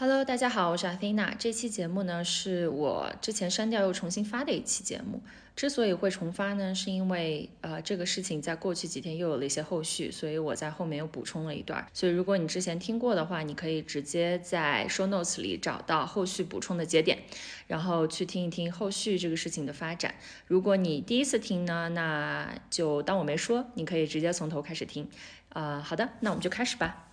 [0.00, 1.34] Hello，大家好，我是 Athena。
[1.40, 5.20] 这期节目呢是我之前删掉又重新发的一期节目。
[5.56, 11.84] 之所以会重发呢，是因为呃这个事情在过去几天又有了一些后续，所以我在后面又补充了一段。
[11.92, 17.18] 所以如果你之前听过的话，你可以直接在 Show Notes 里找到后续补充的节点，
[17.66, 20.14] 然后去听一听后续这个事情的发展。
[20.46, 25.08] 如果你第一次听呢，那就当我没说，你可以直接从头开始听。
[25.48, 27.07] 啊，好的，那我们就开始吧。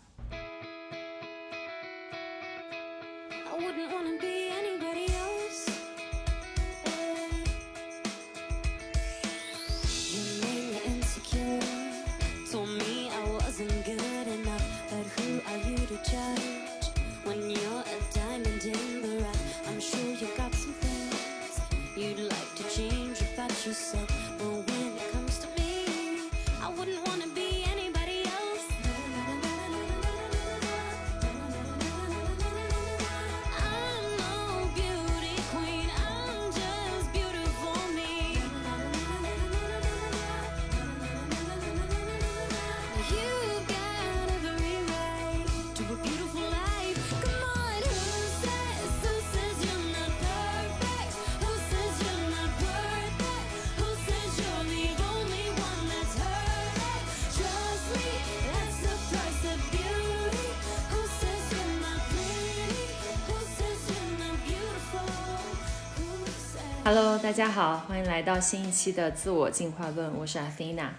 [67.36, 70.09] 大家好，欢迎来到新一期的自我进化论。
[70.16, 70.91] 我是 Athena。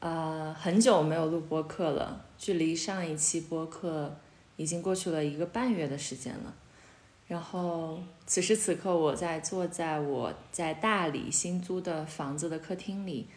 [0.00, 4.16] 呃，很久没有录播客了，距离上一期播客
[4.56, 6.54] 已经过去了一个半月的时间了。
[7.26, 13.28] 然后此时此刻，我在坐在我在大理新租的房子的客厅里。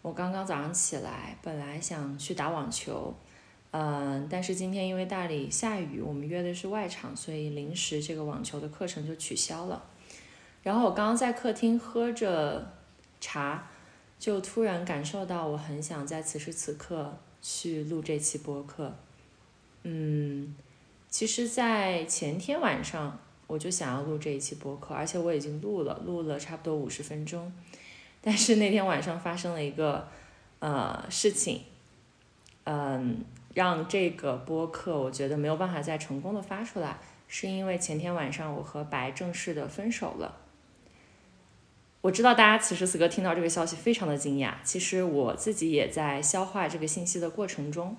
[0.00, 3.14] 我刚刚早上起来，本来想去打网球，
[3.72, 9.84] 嗯，但是今天因为大理下雨，我们约的是外场，所以临时这个网球的课程就取消了。
[10.62, 12.70] 然后我刚刚在客厅喝着
[13.20, 13.66] 茶，
[14.18, 18.94] 就突然感受到我很想在此时此刻去录这期播客。
[19.84, 20.54] 嗯，
[21.08, 27.50] 其实，在前天晚上我就想要录这一期播客，而且我已经录了，录了差不多五十分钟。
[28.20, 30.06] 但是那天晚上发生了一个
[30.58, 31.62] 呃事情，
[32.64, 33.24] 嗯，
[33.54, 40.39] 让这个播客我觉得没有办法再成功的发出来，是因为前天晚上我和白正式的分手了。
[42.02, 47.96] 我知道大家此时此刻听到这个消息非常的惊讶，其实我自己也在消化这个信息的过程中。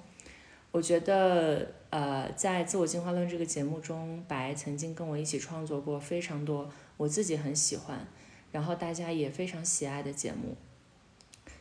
[0.72, 6.68] 我觉得，呃，在自我进化论这个节目中，白曾经跟我一起创作过非常多
[6.98, 8.08] 我自己很喜欢，
[8.52, 10.56] 然后大家也非常喜爱的节目，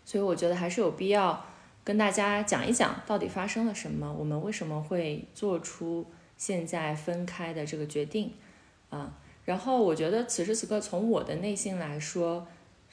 [0.05, 1.45] 所以我觉得还是有必要
[1.85, 6.07] 跟大家讲一讲到底发生了什么，我们为什么会做出
[6.39, 8.33] 现在分开的这个决定，
[8.89, 9.19] 啊。
[9.51, 12.47] 然后我觉得此时此刻，从我的内心来说，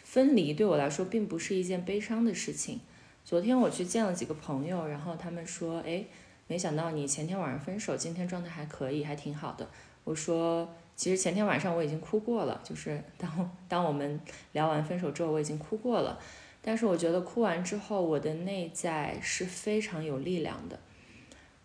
[0.03, 2.79] 分离对我来说并不是一件悲伤的事情。
[3.23, 6.03] 昨天我去见了几个朋友，然后他们说：“哎，
[6.47, 9.69] 没想到你前天晚上分手，今天状态还可以，还挺好的。”
[10.03, 14.19] 我说：“其实前天晚上我已经哭过了，就是当 当我们
[14.53, 16.17] 聊完分手之后，我已经哭过了。
[16.63, 20.79] 但是我觉得哭完之后，我的内在是非常有力量的，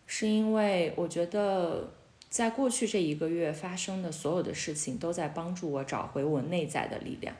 [0.06, 1.90] 是因为我觉得。”
[2.32, 7.36] 在过去这一个月发生的所有的事情，都在帮助我找回我内在的力量，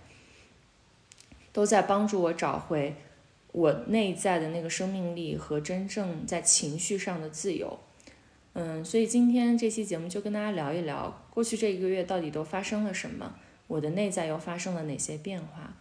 [1.51, 2.95] 都在帮助我找回
[3.53, 7.79] 我内在的那个生命力和真正在情绪上的自由。
[8.53, 13.37] 嗯，所以今天这期节目就跟大家聊一聊，过去这一个月到底都发生了什么，
[13.69, 15.75] 我的内在又发生了哪些变化，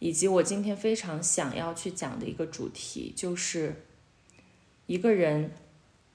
[0.00, 3.84] 以及我今天非常想要去讲的一个主题，就是
[4.86, 5.52] 一个人。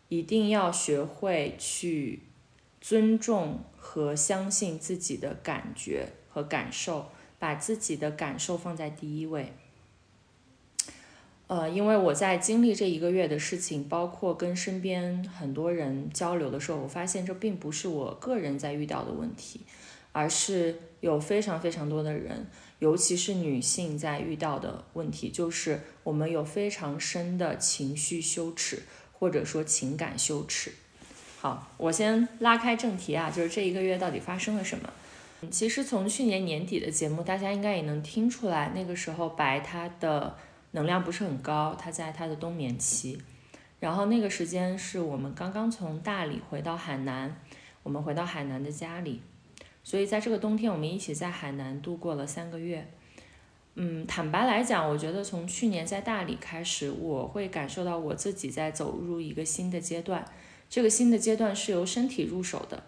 [0.10, 2.22] 一定要学会去
[2.80, 7.08] 尊重和相信自己的感觉和感受，
[7.38, 9.54] 把自己的感受放在第一位。
[11.48, 19.62] 呃，因为我在经历这一个月的事情，包括跟身边很多人交流的时候，我发现这并不是我个人在遇到的问题，
[20.12, 22.48] 而是有非常非常多的人，
[22.80, 28.84] 尤其是女性在遇到的问题，就是我们有非常深的情绪羞耻。
[29.18, 30.74] 或者说情感羞耻。
[31.40, 34.90] 好，我先拉开正题啊，就是这一个月到底发生了什么？
[35.52, 40.36] 其实从去年年底的节目，大家应该也能听出来，那个时候白他的
[40.72, 43.22] 能量不是很高，他在他的冬眠期。
[43.80, 47.40] 然后那个时间是我们刚刚从大理回到海南，
[47.84, 49.22] 我们回到海南的家里，
[49.84, 52.92] 所以在这个冬天，我们一起在海南度过了三个月。
[53.80, 60.26] 嗯，坦白来讲，我觉得从去年在大理开始，我会感受到我自己在走入一个新的阶段。
[60.68, 62.82] 这个新的阶段是由身体入手的，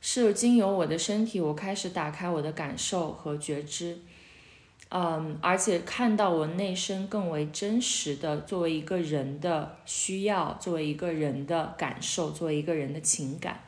[0.00, 3.98] 是经由我的身体，我开始打开我的感受和觉知。
[4.88, 13.60] 嗯，而且看到我内身更为真实的，作为一个人的需要，作为一个人的感受，作为一个人的情感。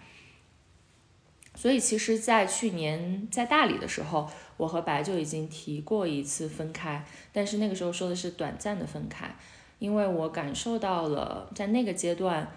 [1.55, 9.35] 所以，其实，在去年在大理的时候，我和白就已经提过一次分开，但是那个时候说的是短暂的分开，
[9.79, 12.51] 因为我感受到了在那个阶段，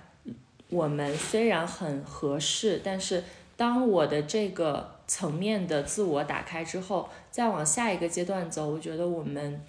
[0.70, 3.24] 我们虽然很合适，但是
[3.56, 4.96] 当我的这个。
[5.10, 9.64] 层面的自我打开之后，再往下一个阶段走，我觉得我们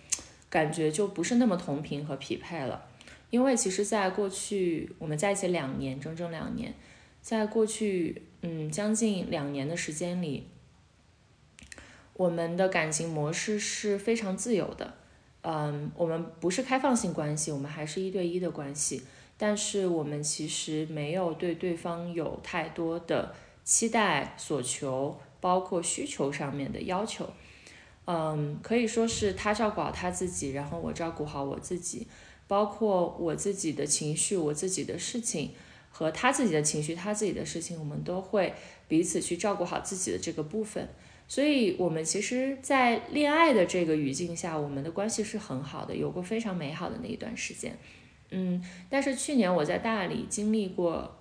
[0.51, 2.85] 感觉就不是那么同频和匹配了。
[3.31, 6.75] 因为其实，在过去我们在一起两年，整整两年，
[7.23, 10.49] 在过去嗯将近两年的时间里，
[12.15, 14.95] 我们的感情模式是非常自由的。
[15.43, 19.03] 嗯，我们不是开放性关系，我们还是一对一的关系，
[19.37, 25.19] 但是我们其实没有对对方有太多的期待、所求。
[25.41, 27.25] 包括需求上面的要求，
[28.07, 32.09] 嗯，可以说是他照顾好他自己，然后我照顾好我自己，
[32.49, 35.53] 包括我自己的情绪、我自己的事情
[35.99, 38.55] 和他自己的情绪、他自己的事情，我们都会
[38.87, 40.89] 彼此去照顾好自己的这个部分。
[41.27, 47.77] 所以，我们其实，在恋爱的这个语境下，我们的关系是很好的，有过非常美好的那一段时间。
[48.31, 51.17] 嗯，但是去年我在大理经历过。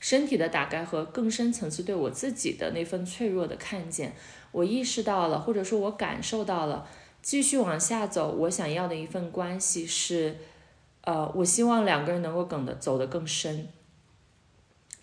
[0.00, 4.12] 身体的打开和更深层次对我自己的那份脆弱的看见，
[4.50, 6.88] 我意识到了，或者说我感受到了，
[7.20, 10.36] 继续往下走，我想要的一份关系是，
[11.02, 13.68] 呃，我希望两个人能够梗的走得更深。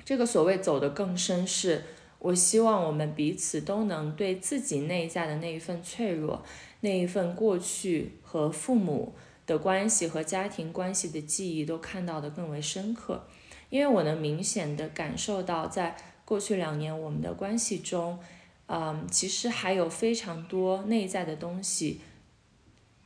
[0.09, 1.83] 这个所谓走得更深，是
[2.17, 6.43] 我希望我们彼此都能对自己内在的那一份脆弱，
[6.79, 9.13] 那一份过去和父母
[9.45, 13.27] 的关系和家庭关系的记忆都看到的更为深刻。
[13.69, 15.95] 因为我能明显的感受到，在
[16.25, 18.17] 过去两年我们的关系中，
[18.65, 22.01] 嗯，其实还有非常多内在的东西，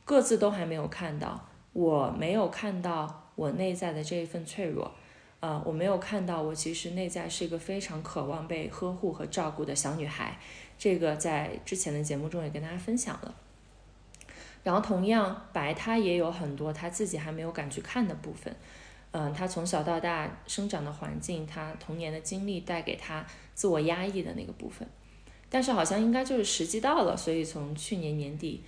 [0.06, 1.50] 各自都还没有看到。
[1.74, 4.90] 我没有看到我内在的这一份脆弱，
[5.44, 10.38] 呃，我没有看到我其实内在是一个非常渴望被呵护和照顾的小女孩。
[10.78, 13.34] 这个在之前的节目中也跟大家分享了。
[14.62, 18.56] 然后同样，白她也有很多她自己还没有敢去看的部分。
[19.10, 24.88] 嗯，他从小到大生长的环境，他童年的经历带给他自我压抑的那个部分，
[25.50, 28.64] 但是好像应该就是时机到了，所以从去年年底，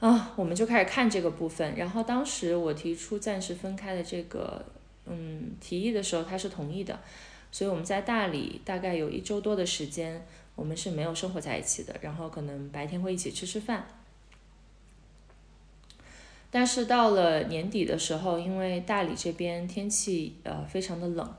[0.00, 1.76] 啊，我们就开始看这个部分。
[1.76, 4.66] 然后当时我提出暂时分开的这个
[5.06, 6.98] 嗯提议的时候，他是同意的，
[7.50, 13.86] 所以我们在大理大概有一周多的时间，我们是没有生活在一起的，然后可能白天会一起吃吃饭。
[16.50, 21.34] 但是到了年底的时候，因为大理这边天气呃非常的冷，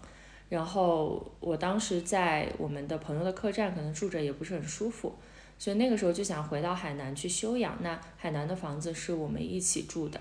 [0.50, 5.16] 然后我当时在我们的朋友的客栈可能住着也不是很舒服，
[5.58, 7.78] 所以那个时候就想回到海南去休养。
[7.82, 10.20] 那海南的房子是我们一起住的，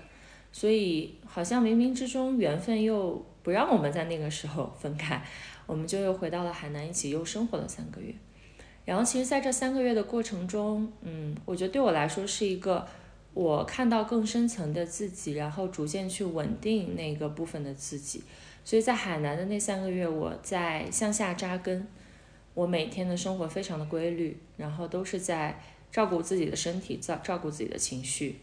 [0.55, 5.21] 所以好像冥冥之中缘分又不让我们在那个时候分开，
[5.65, 8.15] 我们就又回到了海南一起又生活了三个月。
[8.85, 12.87] 然后其实在这三个月的过程中，嗯，我觉得对我来说是一个。
[13.33, 18.23] 我看到更深层的自己，然后逐渐去稳定那个部分的自己。
[18.63, 21.85] 所以在海南的那三个月，我在向下扎根，
[22.53, 28.39] 我每天的生活非常的规律，然后都是在照顾自己的身体，照照顾自己的情绪。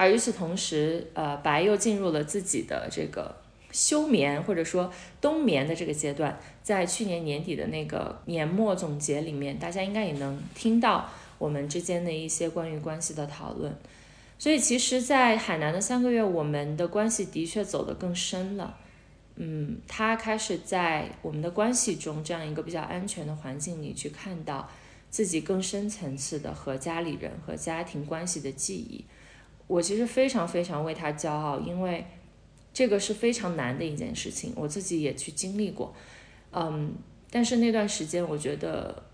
[0.00, 3.36] 而与此同时，呃，白又进入了自己的这个
[3.70, 4.90] 休眠或者说
[5.20, 6.40] 冬眠的这个阶段。
[6.62, 11.10] 在去年年底的那个年末总结里面，大家应该也能听到。
[11.38, 13.74] 我们之间的一些关于关系的讨论，
[14.38, 18.76] 所以其实，在海南的三个月，我们的关系的确走得更深了。
[19.36, 24.68] 嗯，他开始在我们的关系中这样一个比较安全的环境里，去看到
[25.08, 29.02] 自己更深层次的和家里人和家庭关系的记忆。
[29.70, 32.04] 我其实非常非常为他骄傲，因为
[32.74, 35.94] 这个是非常难的一件事情，我自己也去经历过。
[36.52, 36.92] 嗯，
[37.30, 39.04] 但是那段时间，我觉得，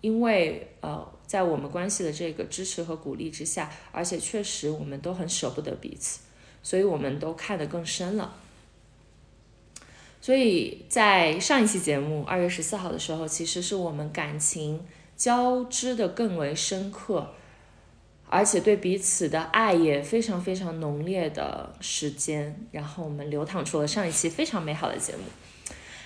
[0.00, 1.10] 因为呃。
[1.24, 6.20] 在我们关系的这个支持和鼓励之下，而且确实我们都很舍不得彼此，
[6.62, 8.36] 所以我们都看得更深了。
[10.20, 14.84] 所以在上一期节目二月十四号的时候，其实是我们感情
[15.16, 17.32] 交织的更为深刻，
[18.32, 25.24] 而且对彼此的爱也非常非常浓烈的时间，然后我们流淌出了上一期非常美好的节目。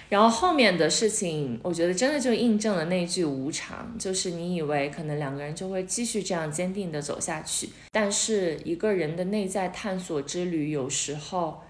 [0.09, 11.63] 然后后面的事情，我觉得真的就印证了那句无常，就是你以为可能两个人就会继续这样坚定的走下去，但是一个人的内在探索之旅，有时候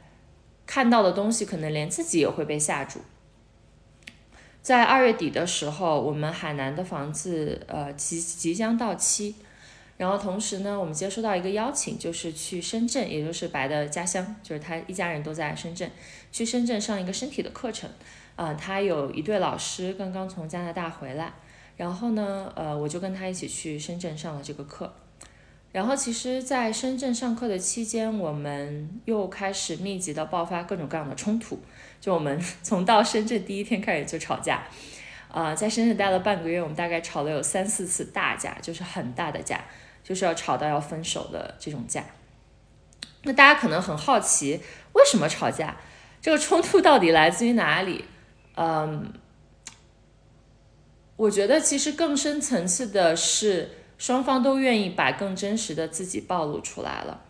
[0.64, 3.00] 看到的东西可能连自己也会被吓住。
[4.62, 9.36] 在二月底的时候，我们海南的房子呃即即将到期，
[9.96, 15.90] 然后同时呢，我们接收到一个邀请，就是去深圳，也就是白的家乡，就是他一家人都在深圳，
[16.30, 17.88] 去深圳上一个身体的课程。
[18.36, 21.32] 啊，他有一对老师刚刚从加拿大回来，
[21.78, 24.92] 然后呢，呃，我就跟他一起去深圳上了这个课。
[25.72, 31.58] 然后其实，在深圳上课的期间，我们又开始密集的爆发各种各样的冲突。
[31.98, 34.62] 就我们 从到深圳第一天开始就吵架，
[35.28, 39.64] 啊，在深圳待了半个月，我们大概吵了有三四次大架，就是很大的架，
[40.06, 42.04] 就是要吵到要分手的这种架。
[43.24, 44.60] 那大家可能很好奇，
[44.92, 45.76] 为什么吵架？
[46.22, 48.04] 这个冲突到底来自于哪里？
[48.54, 49.12] 嗯，
[51.16, 53.70] 我觉得其实更深层次的是。
[53.98, 57.22] 双方都愿意把更真实的自己暴露出来了。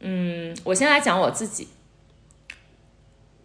[0.00, 1.68] 嗯，我先来讲我自己。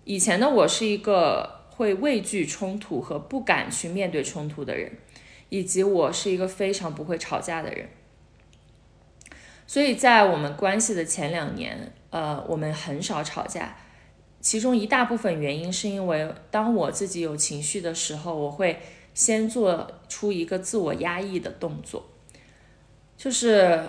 [0.03, 4.91] 以前的我是一个会畏惧冲突和不敢去面对冲突的人，
[5.47, 7.87] 以及我是一个非常不会吵架的人。
[9.65, 13.75] 所以在我们关系的前两年，呃，我们很少吵架。
[14.39, 18.77] 其中一大部分原因是因为当我自己有情绪的时候，我会
[19.13, 22.05] 先做出一个自我压抑的动作。
[23.15, 23.81] 就是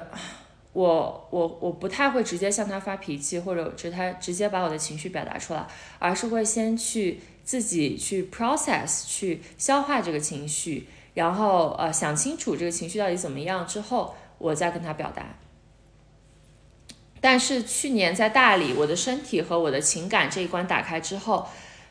[0.73, 5.67] 我我我不太会直接向他发脾气，或者直他直接把我的情绪表达出来，
[5.99, 15.37] 而是会先去自己去 process 去消化这个情绪，然后呃想清楚这个情绪到底怎么样之后，我再跟他表达。
[17.25, 21.49] 但是去年在大理，我的身体和我的情感这一关打开之后，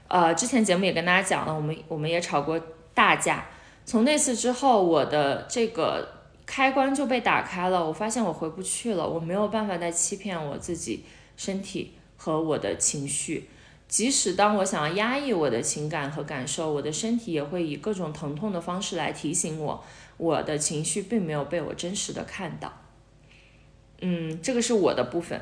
[0.08, 2.62] 呃，之前节目也跟大家讲了，我们我们也吵过
[2.94, 3.48] 大架，
[3.84, 6.22] 从那次之后，我的这个。
[6.46, 11.06] 开关就被打开了，我发现我回不去了，我没有办法再欺骗我自己
[11.38, 13.50] 身体和我的情绪，
[13.88, 19.84] 即使当我想要压抑我的情感和感受，我的身体也会以各种疼痛的方式来提醒我，
[20.18, 22.83] 我的情绪并没有被我真实的看到。
[24.06, 25.40] 嗯，这个是我的部分，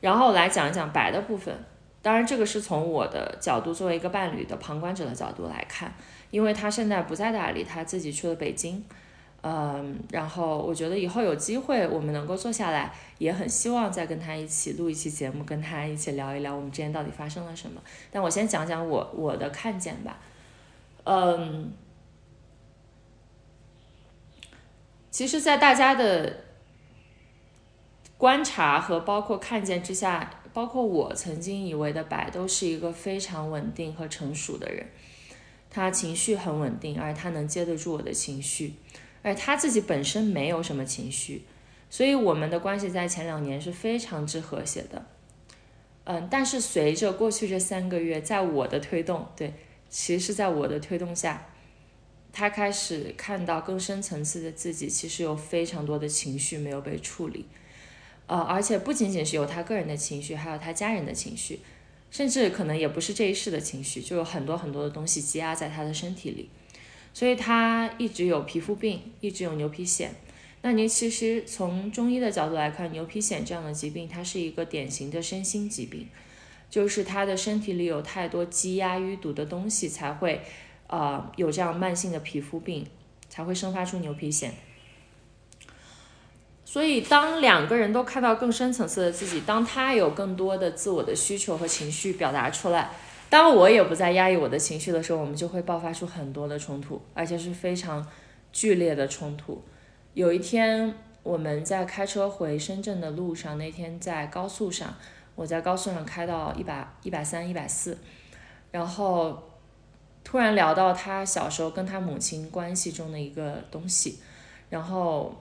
[0.00, 1.56] 然后来讲一讲白的部分。
[2.02, 5.94] 当然，这个是从我的角度，作为一个伴侣的旁观者的角度来看，
[6.32, 8.84] 因为他现在不在大理，他自己去了北京。
[9.42, 17.80] 嗯，然后我觉得以后有机会我们能够坐下来，也很希望再跟他一起录一期节目，跟他一起聊一聊我们之间到底发生了什么。
[18.10, 20.18] 但我先讲讲我我的看见吧。
[21.04, 21.72] 嗯，
[25.10, 26.43] 其实，在大家的
[28.16, 34.86] 观察和包括看见之下，包括我曾经以为的白都是一个非常稳定和成熟的人，
[35.68, 38.74] 他情绪很稳定，而他能接得住我的情绪。
[39.22, 41.44] 而他自己本身没有什么情绪，
[41.88, 45.06] 所以我们的关系在前两年是非常之和谐的。
[46.04, 49.54] 嗯，但是随着过去这三个月，在我的推动，对，
[49.88, 51.46] 其实是在我的推动下，
[52.34, 57.46] 他开始看到更深层次的自己，其实有非常多的情绪没有被处理。
[58.26, 61.60] 呃，而且不仅仅是有他个人的情绪，还有他家人的情绪，
[62.10, 66.48] 甚至可能也不是这一世的情绪，就有很多很多的东西积压在他的身体里。
[67.12, 70.08] 所以他一直有皮肤病，一直有牛皮癣。
[70.62, 76.08] 那您其实从中医的角度来看，牛皮癣这样的疾病，它是一个典型的身心疾病，
[76.70, 80.40] 就是他的身体里有太多积压淤堵的东西，才会
[80.86, 82.86] 呃有这样慢性的皮肤病，
[83.28, 84.48] 才会生发出牛皮癣。
[86.74, 92.90] 所以当两个人都看到更深层次的自己，当他有更多的自我的需求和情绪表达出来。
[93.30, 98.04] 当我也不再压抑我的情绪的时候，我们就会爆发出很多的冲突，而且是非常
[98.52, 99.62] 剧烈的冲突。
[100.14, 104.96] 有一天，我们在开车回深圳的路上，那天在高速上，
[105.36, 107.96] 我在高速上开到一百一百三、一百四，
[108.72, 109.40] 然后
[110.24, 114.18] 突然聊到他小时候跟他母亲关系中的一个东西，
[114.70, 115.32] 然后。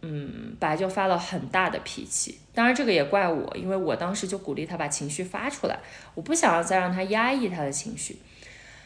[0.00, 5.76] 嗯，白就发了很大的脾气，当然这个也怪我，因为我当时就鼓励他把情绪发出来，
[6.14, 8.20] 我不想要再让他压抑他的情绪，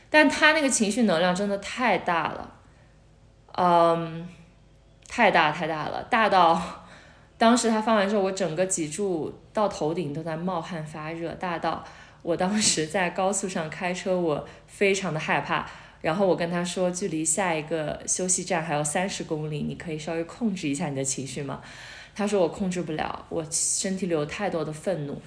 [0.09, 2.55] 但他那个情绪能量真的太大了，
[3.57, 4.27] 嗯，
[5.07, 6.87] 太大太大了，大到
[7.37, 11.85] 当时他发完之后，我整个脊柱到头顶都在冒汗发热，大到
[12.23, 15.69] 我当时在高速上开车，我非常的害怕。
[16.03, 21.63] 然后我跟他说，距离下一个休息站还有三十公里，你可以稍微控制一下你的情绪吗？
[22.15, 25.23] 他说我控制不了，我身体里有太多的愤怒。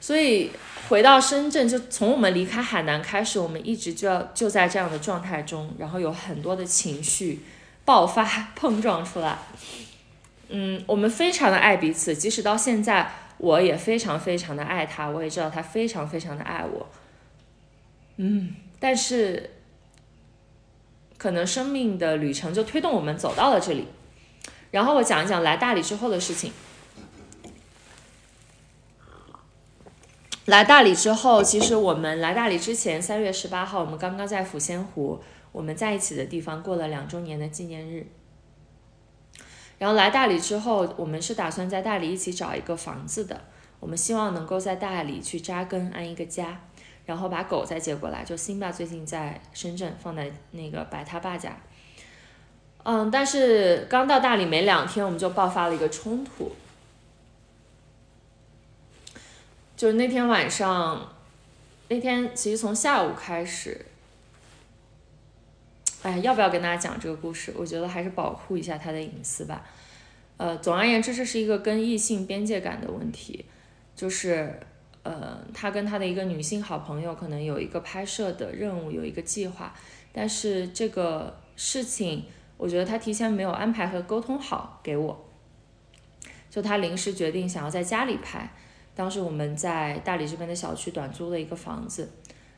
[0.00, 0.50] 所以
[0.88, 7.40] 回到深圳，就从我们离开海南开始，我们一直就要就在这样的状态中，然后有很多的情绪
[7.84, 8.24] 爆发
[8.56, 9.38] 碰撞出来。
[10.48, 16.86] 嗯，我们非常的爱彼此，即使到现在，我也非常非常的爱他，我也知道他非常非常的爱我。
[18.16, 19.50] 嗯，但是
[21.18, 23.88] 可能生命的旅程就推动我们走到了这里。
[24.70, 26.52] 然后我讲一讲来大理之后的事情。
[30.46, 35.18] 来大理之后，其实我们来大理之前，三月十八号，我们刚刚在抚仙湖
[35.52, 38.06] 我们在一起的地方过了两周年的纪念日。
[39.78, 43.40] 然后来大理之后，我们是打算在大理一起找一个房子的。
[43.80, 46.60] 我们希望能够在大理去扎根安一个家，
[47.06, 48.24] 然后把狗再接过来。
[48.24, 51.56] 就辛巴最近在深圳，放在那个白他爸家。
[52.82, 56.52] 嗯，但是刚到大理没两天，我们就爆发了一个冲突。
[59.76, 61.12] 就是那天晚上，
[61.88, 63.84] 那天其实从下午开始，
[66.02, 67.52] 哎，要不要跟大家讲这个故事？
[67.56, 69.66] 我觉得还是保护一下他的隐私吧。
[70.36, 73.44] 呃，总而言之，这是一个跟异性边界感的问题。
[73.96, 74.60] 就是，
[75.04, 79.72] 呃，他跟他的一个女性好朋友可能有一个拍摄的任务，有一个计划，
[80.12, 82.24] 但是这个事情，
[82.56, 85.24] 我觉得他提前没有安排和沟通好给我，
[86.50, 88.50] 就他临时决定想要在家里拍。
[88.96, 92.10] 当时我们在大理这边的小区短租了一个房子，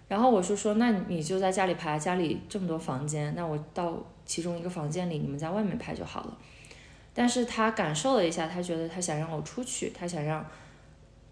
[0.07, 6.39] 然后我就说，那你就在家里拍，家里这么多房间，那我到其中一个房间里，你们在外面拍就好了。
[7.15, 10.47] 但是他感受了一下，他觉得他想让我出去，他想让，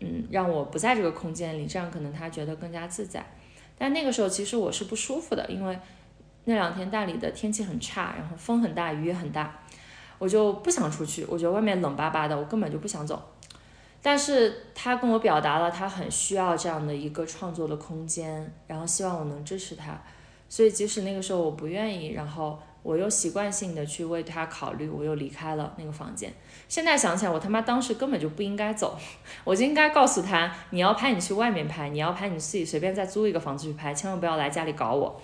[0.00, 3.24] 嗯，让我不在这个空间里，这样可能他觉得更加自在。
[3.76, 5.78] 但那个时候其实我是不舒服的，因为
[6.44, 9.62] 那两天大理的天气很差，然后风很大，雨也很大，
[10.18, 13.30] 我就不想出去，我觉得外面冷巴巴的，我根本就不想走。
[14.02, 19.98] 但是他跟我表达了他很需要这样的一个创作的空间，然后希望我能支持他，
[20.48, 26.32] 所以即使那个时候我不愿意，然后我又习惯性的去为他考虑，我又离开了那个房间。
[26.68, 28.96] 现在想起来，我他妈当时根本就不应该走，
[29.42, 35.20] 我就应该告诉他，你要拍你去外面拍，你要拍你自己随便再租一个房子去拍，千万不要来家里搞我。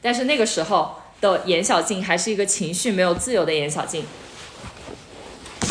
[0.00, 4.04] 但是那个时候的严小静还是一个情绪没有自由的严小静。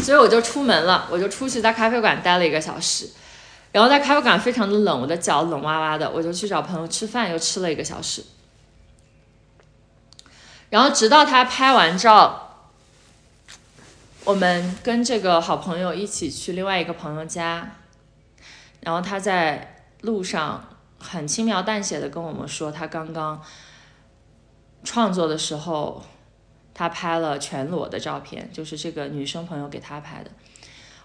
[0.04, 3.10] 所以我就出门了，我就出去在咖啡馆待了一个小时，
[3.72, 8.24] 然后在咖啡馆非常的冷，我的脚冷哇哇的，我就去找朋友吃饭，又吃了一个小时，
[10.70, 12.70] 然后直到他拍完照，
[14.24, 17.78] 我们跟这个好朋友一起去另外一个朋友家，
[18.82, 23.42] 然后他在路上很轻描淡写的跟我们说，他刚刚
[24.84, 26.04] 创作的时候。
[26.80, 30.30] 他拍了全裸的照片，就是这个女生朋友给他拍的。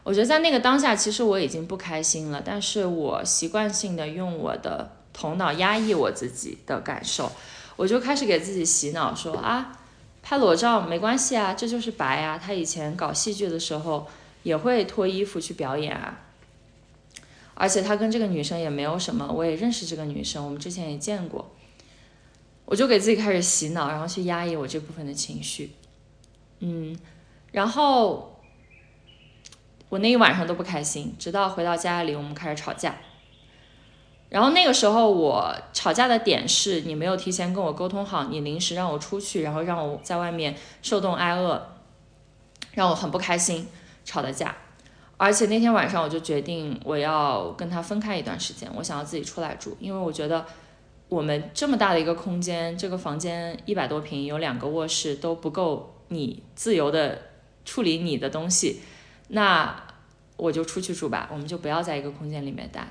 [0.03, 7.33] 我觉得在那个当下，其实我已经不开心了，但是我习惯性的用我的头脑压抑我自己的感受，
[7.77, 9.79] 我就开始给自己洗脑说啊，
[10.23, 12.39] 拍裸照没关系啊，这就是白啊。
[12.39, 14.09] 他以前搞戏剧的时候
[14.43, 16.21] 也会脱衣服去表演啊，
[17.55, 21.55] 而且他跟这个女生也没有什么，我也认识这个女生，我们之前也见过。
[22.65, 25.73] 我就给自己开始洗脑，然后去压抑我这部分的情绪，
[26.61, 26.97] 嗯，
[27.51, 28.41] 然后
[29.89, 32.97] 我那一晚上都不开心，直到回到家里，我们开始吵架。
[34.33, 41.63] 然后那个时候我吵架的点是你没有提前跟我沟通好，你临时让我出去，然后让我在外面受冻挨饿，
[42.73, 43.69] 让我很不开心，
[44.05, 44.57] 吵的架。
[45.19, 50.45] 而且那天晚上我就决定我要跟他分开一段时间，我想要自己出来住，因为我觉得。
[51.09, 57.21] 我们这么大的一个空间，这个房间一百多平，有两个卧室都不够你自由的
[57.67, 58.81] 处理你的东西，
[59.29, 59.77] 那
[60.39, 62.91] 我就出去住吧，我们就不要在一个空间里面待。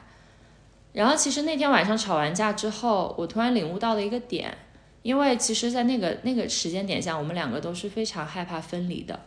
[0.93, 4.57] 然后其实那天晚上吵完架之后，我突然领悟到了一个点，
[5.01, 9.19] 因为其实，在那个那个时间点下，我们两个都是非常害怕分离的。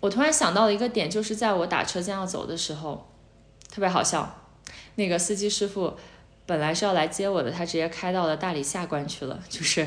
[0.00, 3.08] 我突然想到了一个点，就是在我打车将要走的时候，
[3.70, 4.44] 特别好笑，
[4.96, 5.94] 那个司机师傅。
[6.46, 9.86] 本来是要来接我的，他直接开到了大理下关去了，就是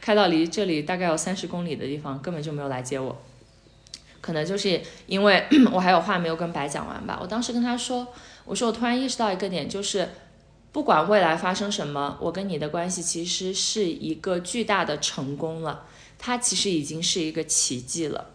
[0.00, 3.14] 开到离这里大概有三十公里的地方，根本就没有来接我。
[4.22, 7.18] 可能就是因为 我还有话没有跟白讲完吧。
[7.20, 8.08] 我当时跟他说，
[8.48, 10.08] 我说我突然意识到一个点，就是
[10.72, 15.84] 不管未来发生什么，我跟你的关系其实是一个巨大的成功了，
[16.18, 18.30] 它其实已经是一个奇迹了。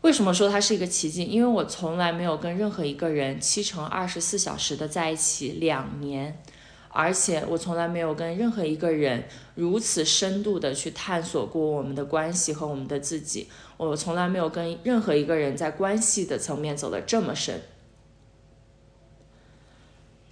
[0.00, 1.24] 为什么说它是一个奇迹？
[1.24, 6.42] 因为我从来没有跟任何一个人七乘二十四小时的在一起两年，
[6.88, 9.24] 而且我从来没有跟任何一个人
[9.56, 13.48] 如此深度的去探索过我们的关系和我们的自己。
[13.76, 17.60] 我从来没有跟任何一个人在关系的层面走得这么深。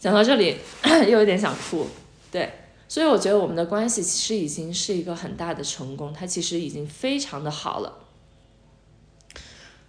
[0.04, 0.58] 讲到这里
[1.08, 1.86] 又有点想哭，
[2.30, 2.52] 对，
[2.86, 8.00] 所以我觉得我们的关系其实已经是一个很大的成功，它其实已经非常的好了。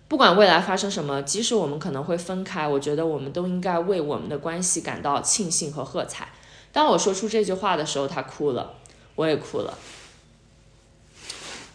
[0.08, 6.30] 不管未来发生什么，即使我们可能会分开，我觉得我们都应该为我们的关系感到庆幸和喝彩。
[6.72, 8.76] 当我说出这句话的时候，他哭了，
[9.16, 9.78] 我也哭了。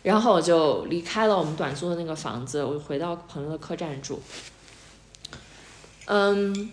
[0.02, 4.22] 然后我就离开了我们短租的那个房子，我回到朋友的客栈住。
[6.06, 6.70] 嗯，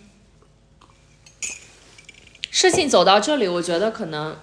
[2.60, 4.36] 事情走到这里，我觉得可能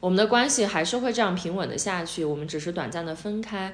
[0.00, 2.26] 我们的关系还是会这样平稳的下去。
[2.26, 3.72] 我们只是短暂的分开，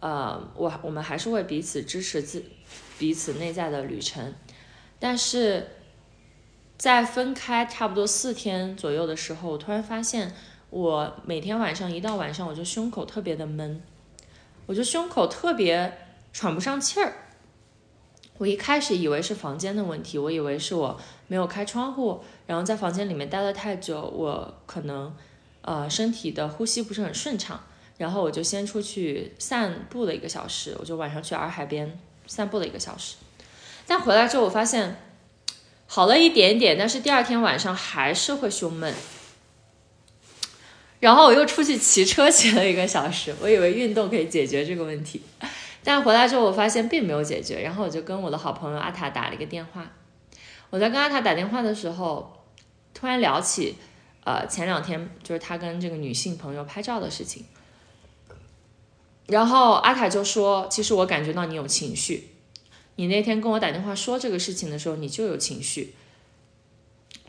[0.00, 2.44] 呃，我我们还是会彼此支持自
[2.98, 4.34] 彼此内在的旅程。
[4.98, 5.68] 但是
[6.76, 10.34] 在分开差不多四天左右的时候，我突然发现。
[10.68, 13.80] 我每天晚上一到晚上，我就胸口特别的闷，
[14.66, 15.96] 我就胸口特别
[16.34, 17.14] 喘不上气儿。
[18.36, 25.14] 我一开始以为是房间的问题，我以为是我没有开窗户，然后在房间里面待了太久，我可能
[25.60, 27.60] 呃身体的呼吸不是很顺畅，
[27.98, 33.16] 然后我就先出去散步了一个小时，我就晚上去洱海边散步了一个小时。
[33.86, 34.96] 但回来之后我发现
[35.86, 38.92] 好了一点点，但是第二天晚上还是会胸闷。
[41.00, 45.22] 然后我又出去骑车骑了一个小时，我以为运动可以解决这个问题，
[45.84, 47.60] 但回来之后我发现并没有解决。
[47.62, 49.88] 然后我就跟我的好朋友阿塔打了一个电话。
[50.70, 52.44] 我在跟阿塔打电话的时候，
[52.92, 53.76] 突然聊起，
[54.24, 57.44] 呃，前两天就是他跟这个女性朋友拍照的事情。
[59.26, 62.30] 然后阿塔就说：“其实我感觉到你有情绪，
[62.96, 65.94] 你那天跟我打电话说这个事情的时候，你就有情绪。”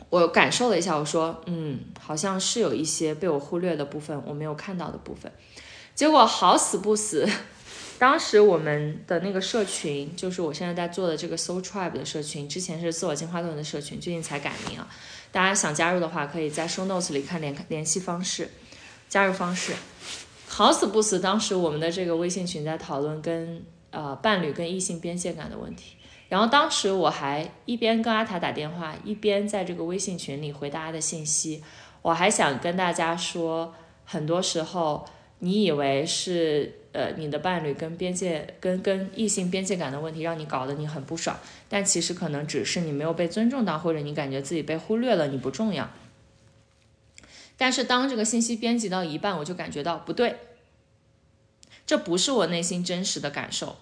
[0.09, 5.31] 我感受了一下，我说，嗯，好像是有一些被我忽略的部分，我没有看到的部分。
[5.93, 7.27] 结果好死不死，
[7.99, 14.87] 当时我们的那个社群，就是我现在在做的这个 Soul Tribe 的社群，之前是自我进化论的社群，最近才改名啊。
[15.33, 18.49] 大家想加入的话，可以在 Show Notes 里看联联系方式、
[19.09, 19.73] 加入方式。
[20.47, 25.97] 好死不死，当时我们的这个微信群在讨论跟呃伴侣跟异性边界感的问题。
[26.29, 31.61] 然后当时我还一边跟阿塔打电话，一边在这个微信群里回大家的信息。
[32.01, 35.05] 我还想跟大家说，很多时候
[35.39, 45.89] 你以为是呃你的伴侣跟边界跟跟异性边界感的问题让你搞得你很不爽，但其实可能只是你没有被尊重到，或者你感觉自己被忽略了，你不重要。
[47.57, 50.37] 但是当这个信息编辑到一半，我就感觉到不对，
[51.85, 53.77] 这不是我内心真实的感受，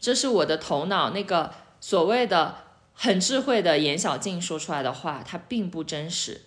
[0.00, 1.54] 这是我的头脑那个。
[1.84, 2.58] 所谓的
[2.94, 6.42] 很智慧的严小静说出来的话，它并不真实。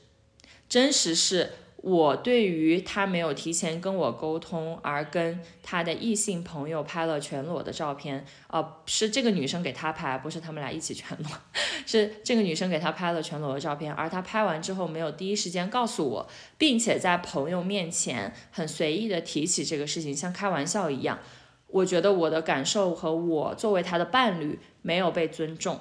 [0.69, 1.51] 真实是
[1.85, 8.25] 我对于他没有提前跟我沟通，而跟他的异性朋友拍了全裸的照片。
[8.47, 11.29] 呃，是这个女生给他拍，不是他们俩一起全裸，
[11.85, 13.93] 是这个女生给他拍了全裸的照片。
[13.93, 21.19] 而他拍完之后没有第一时间告诉我，并且在朋友面前很随意的提起这个事情，像开玩笑一样。
[21.67, 24.59] 我觉得我的感受和我作为他的伴侣。
[24.85, 25.79] 没有被尊重，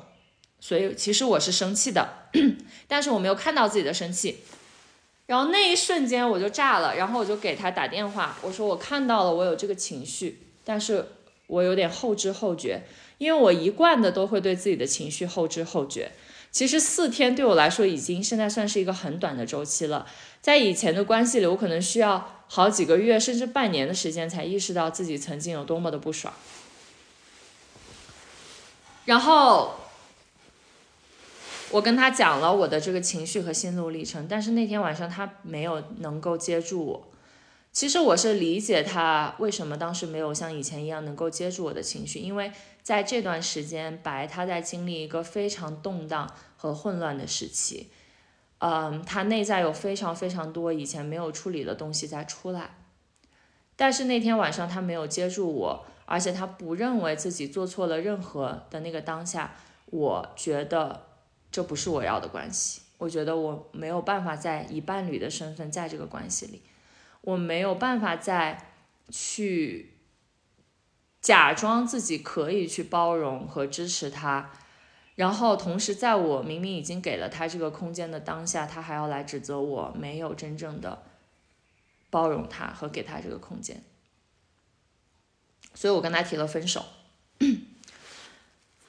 [0.59, 2.31] 所以其实我是生气的，
[2.89, 4.39] 但是我没有看到自己的生气，
[5.27, 11.07] 然后那一瞬间我就炸了，然后我就给他打电话，我说我看到了，我有这个情绪，但是
[11.47, 12.83] 我有点后知后觉，
[13.19, 16.13] 因为我一贯的都会对自己的情绪后知后觉。
[16.51, 20.07] 其实四天对我来说已经现在算是一个很短的周期了，
[20.41, 26.33] 在以前的关系里，我可能需要好几个月甚至半年的时间才意识到自己曾经有多么的不爽。
[29.07, 29.75] 然后
[31.75, 37.09] 我跟他讲了我的这个情绪和心路历程，但是那天晚上他没有能够接住我。
[37.73, 47.91] 其实我是理解他为什么当时没有像以前一样能够接住我的情绪，因为在这段时间，白他在经历一个非常动荡和混乱的时期，
[48.59, 52.77] 嗯，他内在有非常非常多以前没有处理的东西在出来。
[53.75, 55.87] 但是那天晚上他没有接住我。
[56.07, 59.57] 而且他不认为自己做错了任何的那个当下，
[59.87, 61.07] 我觉得
[61.55, 62.83] 这不是我要的关系。
[62.99, 66.63] 我觉得我没有办法在以伴侣的身份在这个关系里，
[67.21, 68.73] 我没有办法再
[69.09, 69.95] 去
[71.21, 74.51] 假装自己可以去包容和支持他，
[75.15, 81.05] 然后同时在我明明已经给了他这个空间的当下，他还要来指责我没有真正的
[82.11, 83.85] 包容他和给他这个空间。
[85.73, 86.85] 所以我跟他提了分手，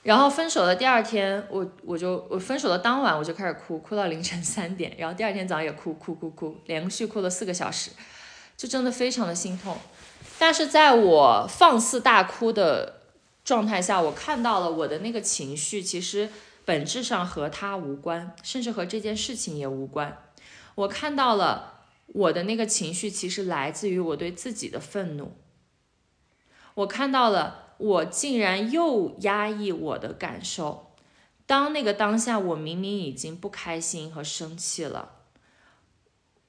[0.06, 7.90] 然后分手的第二天，我我就我分手的当晚我就开始哭，哭到凌晨三点，然后第二天早上也哭哭哭哭，连续哭了四个小时，
[8.56, 9.76] 就真的非常的心痛。
[10.38, 13.02] 但是在我放肆大哭的
[13.44, 16.30] 状态下，我看到了我的那个情绪，其实
[16.66, 20.20] 本质上和他无关，甚至和这件事情也无关。
[20.76, 25.34] 我看到了我的那个情绪，其实来自于我对自己的愤怒。
[26.76, 30.94] 我看到了我竟然又压抑我的感受。
[31.46, 35.20] 当那个当下，我明明已经不开心和生气了，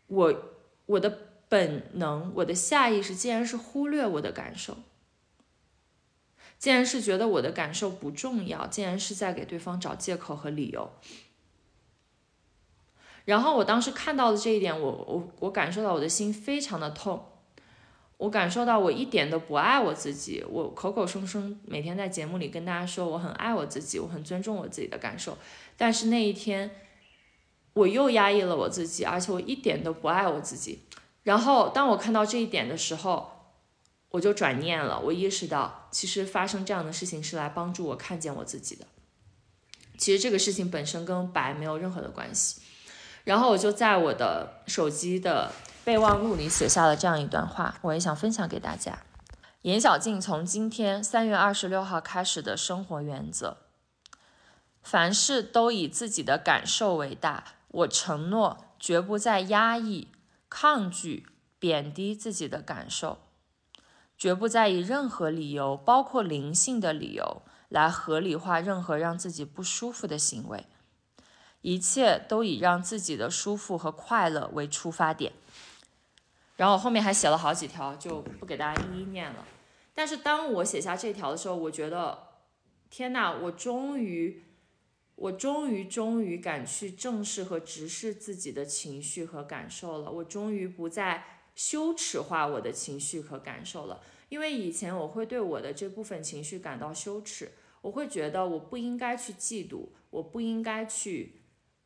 [0.07, 0.43] 我
[0.87, 4.79] 我的本能，我的下意识竟然是忽略我的感受，
[6.59, 10.91] 竟然是觉得我的感受不重要，竟然是在给对方找借口和理由。
[13.27, 17.27] 然后我当时看到了这一点，我我我感受到我的心非常的痛。
[18.18, 25.37] 我感受到我一点都不爱我自己，我口口声声每天在节目里跟大家说我很爱我自己，我很尊重我自己的感受，
[25.76, 26.70] 但是那一天
[27.74, 30.85] 我又压抑了我自己，而且我一点都不爱我自己。
[31.24, 33.31] 然后当我看到这一点的时候，
[34.09, 38.87] 我就转念了，我意识到其实发生这样的事情是来帮助我看见我自己的。
[39.98, 42.62] 其实这个事情本身跟白没有任何的关系。
[43.24, 45.52] 然后我就在我的手机的。
[45.87, 49.05] 备忘录里写下了这样一段话，我也想分享给大家。
[49.62, 53.59] 严小静从今天三月二十六号开始的生活原则：
[54.83, 57.44] 凡事都以自己的感受为大。
[57.68, 60.09] 我承诺绝不再压抑、
[60.51, 61.29] 抗拒、
[61.61, 63.18] 贬低自己的感受，
[64.18, 70.66] 绝不再以任何理由，包括灵性的理由，来合理化任何让自己不舒服的行为。
[71.61, 75.33] 一切都以让自己的舒服和快乐为出发点。
[76.57, 79.45] 然后后面还写了好几条，就不给大家一一念了。
[79.95, 82.29] 但是当我写下这条的时候，我觉得，
[82.90, 84.42] 天呐，我终于，
[85.14, 90.11] 我终于终于敢去正视和直视自己的情绪和感受了。
[90.11, 94.01] 我终于不再羞耻化我的情绪和感受了。
[94.29, 101.42] 因为以前我会对我的这部分情绪感到羞耻，我会觉得我不应该去嫉妒，我不应该去，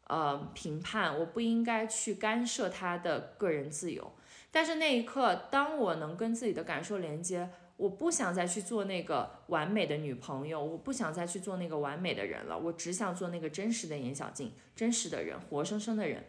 [0.07, 4.13] 呃，评判，我不应该去干涉他的个人自由。
[4.53, 16.25] 但是那一刻，当我能跟自己的感受连接，我不想再去做那个完美的女朋友，我不想再去做那个完美的人了，我只想做那个真实的严小静，真实的人，活生生的人。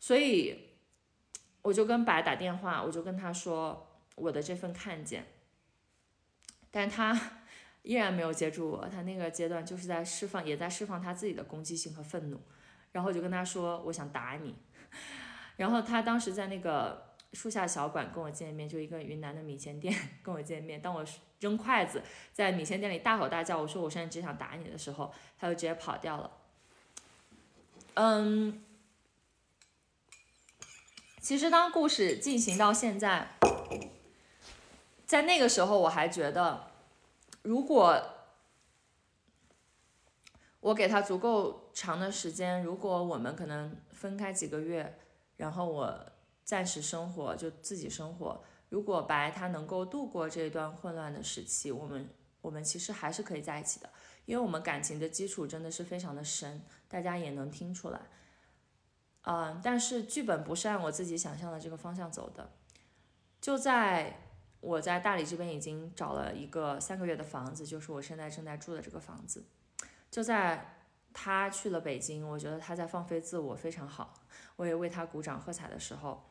[0.00, 0.70] 所以，
[1.62, 5.24] 我就跟白打电话，我就跟他说我的这份看见，
[6.72, 7.38] 但他
[7.82, 12.40] 依然没有接住我，他那个阶段就是在释放，也在释放他自己的攻击性和愤怒。
[12.90, 14.56] 然后我就跟他说，我想打你。
[15.56, 17.11] 然后他当时在那个。
[17.32, 20.82] 树下小馆跟我见面，就一个云南的米线店 跟我见面。
[20.82, 21.02] 当我
[21.40, 26.30] 扔筷子在米线店里大吼大叫，我说我现在只想打你的时候，他就直接跑掉了。
[27.94, 28.62] 嗯，
[31.20, 33.38] 其实当故事进行到现在，
[35.06, 36.70] 在那个时候我还觉得，
[37.40, 37.98] 如果
[40.60, 44.98] 我给他足够长的时间，如果我们可能分开几个月，
[45.38, 46.11] 然后我。
[46.44, 48.42] 暂时生活就自己生活。
[48.68, 52.08] 如果白他能够度过这段混乱的时期，我们
[52.40, 53.90] 我们其实还是可以在一起的，
[54.24, 58.00] 因为我们感情的基础真的是非常的深，大家也能听出来。
[59.24, 62.50] 嗯，但是剧本不是按我自己想象的这个方向走的。
[63.40, 64.18] 就在
[64.60, 69.44] 我在大理这边已经找了一个三个月的房子，就是我现在正在住的这个房子。
[70.10, 70.78] 就在
[71.12, 74.14] 他去了北京，我觉得他在放飞自我非常好，
[74.56, 76.24] 我也为他鼓掌喝彩的时候。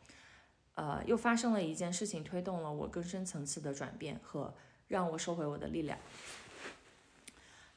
[0.75, 4.53] 呃，又发生了一件事情，推动了我更深层次的转变和
[4.87, 5.97] 让我收回我的力量。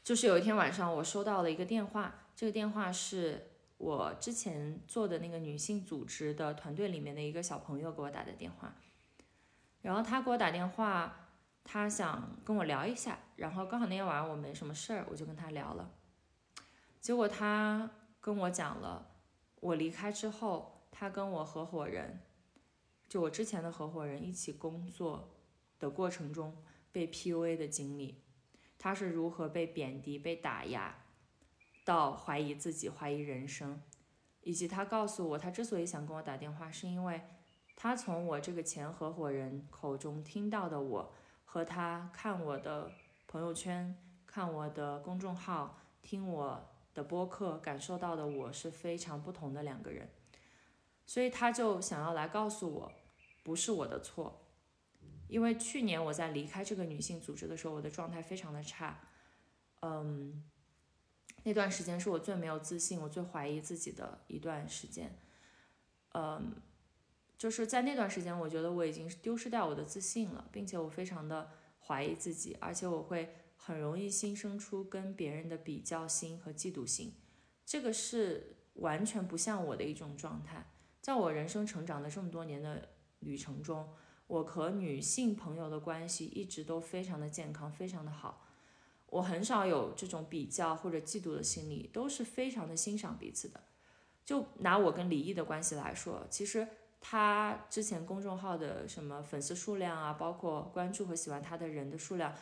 [0.02, 8.74] 就是有一天晚上，我收到了一个电话，这个电话是我之前做的那个女性组织的团队里面的一个小朋友给我打的电话。
[9.82, 11.28] 然后他给我打电话，
[11.64, 15.90] 他想跟我聊一下，然后刚好那天晚上我没什么事儿，我就跟他聊了。
[17.00, 19.06] 结果他跟我讲了
[19.60, 22.20] 我离开之后，他跟我合伙人。
[23.14, 25.28] 就我之前的合伙人一起工作
[25.78, 26.52] 的过程中
[26.90, 28.20] 被 PUA 的经历，
[28.76, 30.98] 他是如何被贬低、被打压，
[31.84, 33.80] 到怀疑自己、怀疑人生，
[34.40, 37.20] 以及他告诉我，他之所以想跟我打电话，是因为
[37.76, 41.12] 他从我这个前合伙人口中听到的我
[41.44, 42.90] 和他看我的
[43.28, 43.96] 朋友圈、
[44.26, 50.10] 看我的公众号、听我的播客感受到的我是非常不同的两个人。
[51.06, 52.92] 所以他就想要来告诉我，
[53.44, 54.40] 不是我的错，
[55.28, 58.98] 因为去年我在离开这个女性组织的时候，我的状态非常的差，
[59.82, 60.42] 嗯，
[61.44, 65.16] 那段时间是我最没有自信、我最怀疑自己的一段时间，
[66.14, 66.56] 嗯，
[67.36, 77.12] 就是在那段时间，我觉得我已经丢失掉我的自信了，并且我非常的怀疑自己，而且我会很容易心生出跟别人的比较心和嫉妒心，
[77.66, 80.70] 这个是完全不像我的一种状态。
[81.02, 82.88] 在我人生成长的这么多年的
[83.24, 83.88] 旅程中，
[84.26, 88.46] 我和女性朋友的关系一直都非常的健康，非常的好。
[89.08, 93.60] 我很少有这种比较或者嫉妒的心理，都是非常的欣赏彼此的。
[94.24, 96.66] 就拿我跟李毅的关系来说，其实
[97.00, 102.34] 他之前公众号的什么粉丝数量啊，包括关注和喜欢他的人的数量，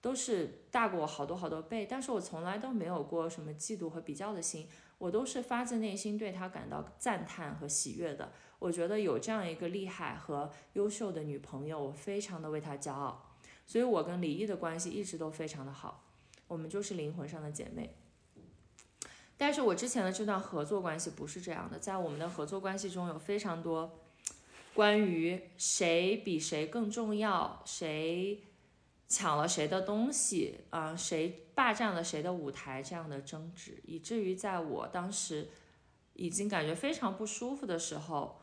[0.00, 1.86] 都是大过我好多好多倍。
[1.88, 8.30] 但是我从来都没有过什么嫉妒和比较的心，我都是发自内心对他感到赞叹和喜悦的。
[8.60, 13.36] 我觉得有这样一个厉害和优秀的女朋友，我非常的为她骄傲。
[13.66, 16.04] 所以我跟李毅的关系一直都非常的好，
[16.46, 17.96] 我们就是灵魂上的姐妹。
[19.36, 23.98] 但是我之前的这段合作关系不是这样的，在我们的合作关系中有非常多
[24.74, 28.42] 关于谁比谁更重要，谁
[29.08, 35.48] 抢了谁的东西啊，谁霸占了谁的舞台这样的争执，以至于在我当时
[36.14, 38.39] 已经感觉非常不舒服的时候，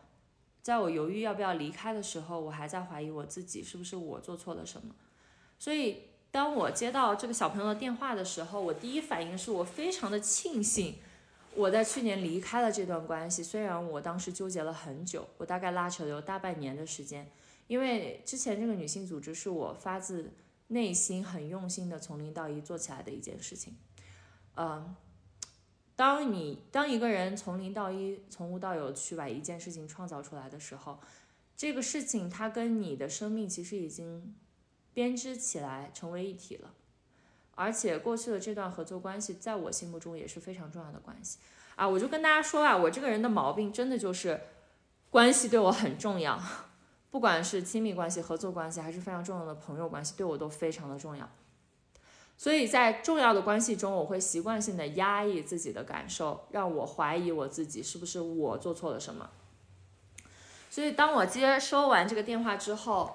[0.67, 4.93] 在我犹豫要不要离开的时候，我还在怀疑我自己是不是我做错了什么，
[5.57, 6.01] 所以。
[6.29, 10.95] 当我接到这个小朋友的电话的时候，我第一反应是我非常的庆幸，
[11.55, 13.41] 我在去年离开了这段关系。
[13.41, 17.31] 虽然我当时纠结了很久，我大概拉扯了有大半年的时间，
[17.67, 20.33] 因为之前这个女性组织是我发自
[20.67, 23.75] 内心很用心的从零到一做起来的一件事情。
[24.57, 24.93] 嗯，
[25.97, 30.97] 当你当一个人从零到一、从无到有去把一件事情创造出来的时候，
[31.57, 34.33] 这个事情它跟你的生命其实已经。
[34.93, 36.73] 编织起来成为一体了，
[37.53, 41.37] 而且过去的这段合作关系，在我心目中也是非常重要的关系
[41.75, 41.87] 啊！
[41.87, 44.41] 我就跟大家说啊，我这个人的毛病真的就是
[45.11, 46.41] 关系对我很重要，
[47.11, 51.29] 不管是亲密关系、合作关系，还是非常重要的朋友关系，对我都非常的重要。
[52.37, 59.29] 所以在重要的关系中，我会习惯性的压抑自己的感受，让我怀疑我自己是不是我做错了什么。
[60.69, 63.11] 所以当我接收完这个电话之后，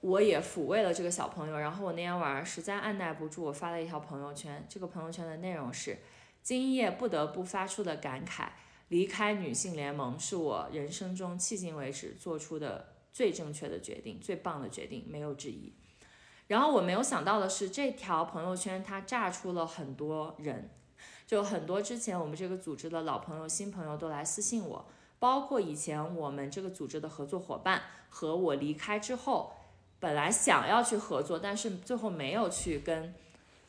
[0.00, 4.66] 我也抚慰了这个小朋友，然后我那天晚上实在按耐不住，我发了一条朋友圈。
[4.68, 5.98] 这个朋友圈的内容是：
[6.42, 8.48] 今夜不得不发出的感慨，
[8.88, 15.72] 离开女性联盟是我人生中迄今为止做出的最正确的决定，最棒的决定，没有之一。
[16.48, 20.70] 然后我没有想到的是，这条朋友圈它炸出了很多人，
[21.26, 24.86] 就很多之前我们这个组织的老朋友、新朋友都来私信我，
[25.18, 29.52] 包括以前我们这个组织的合作伙伴和我离开之后。
[29.98, 33.14] 本来想要去合作，但是最后没有去跟，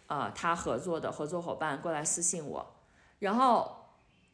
[0.07, 2.75] 呃，他合作的合作伙伴过来私信我，
[3.19, 3.85] 然后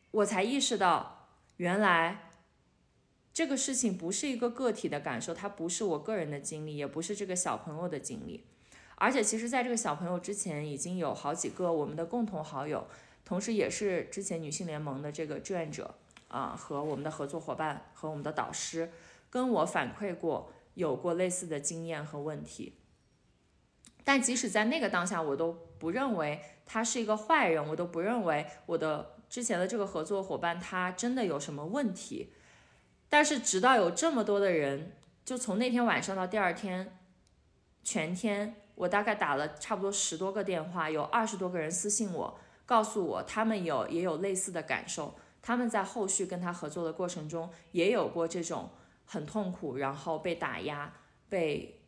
[0.09, 1.27] 我才意识到，
[1.57, 2.31] 原来
[3.33, 8.43] 这个事情不是一个个体的感受，它不是我个人的经历，也不是这个小朋友的经历，
[8.95, 12.85] 而且其实在这个小朋友之前，已经有好几个我们的共同好友，
[13.25, 15.95] 同时也是之前女性联盟的这个志愿者
[16.27, 18.91] 啊，和我们的合作伙伴和我们的导师
[19.29, 20.53] 跟我反馈过。
[20.75, 22.79] 有过类似的经验和问题，
[24.03, 32.33] 但即使在那个当下，我都不认为他是一个坏人，我都不认为我的之前的这个合作伙伴他真的有什么问题。
[33.13, 34.91] 但是直到有这么多的人，
[35.23, 36.97] 就从那天晚上到第二天，
[37.83, 48.71] 全天我大概打了差不多十多个电话，有二十多个人私信我，告诉我他们有也有类似的感受，他们在后续跟他合作的过程中也有过这种。
[49.05, 50.91] 很痛苦，然后被打压、
[51.29, 51.81] 被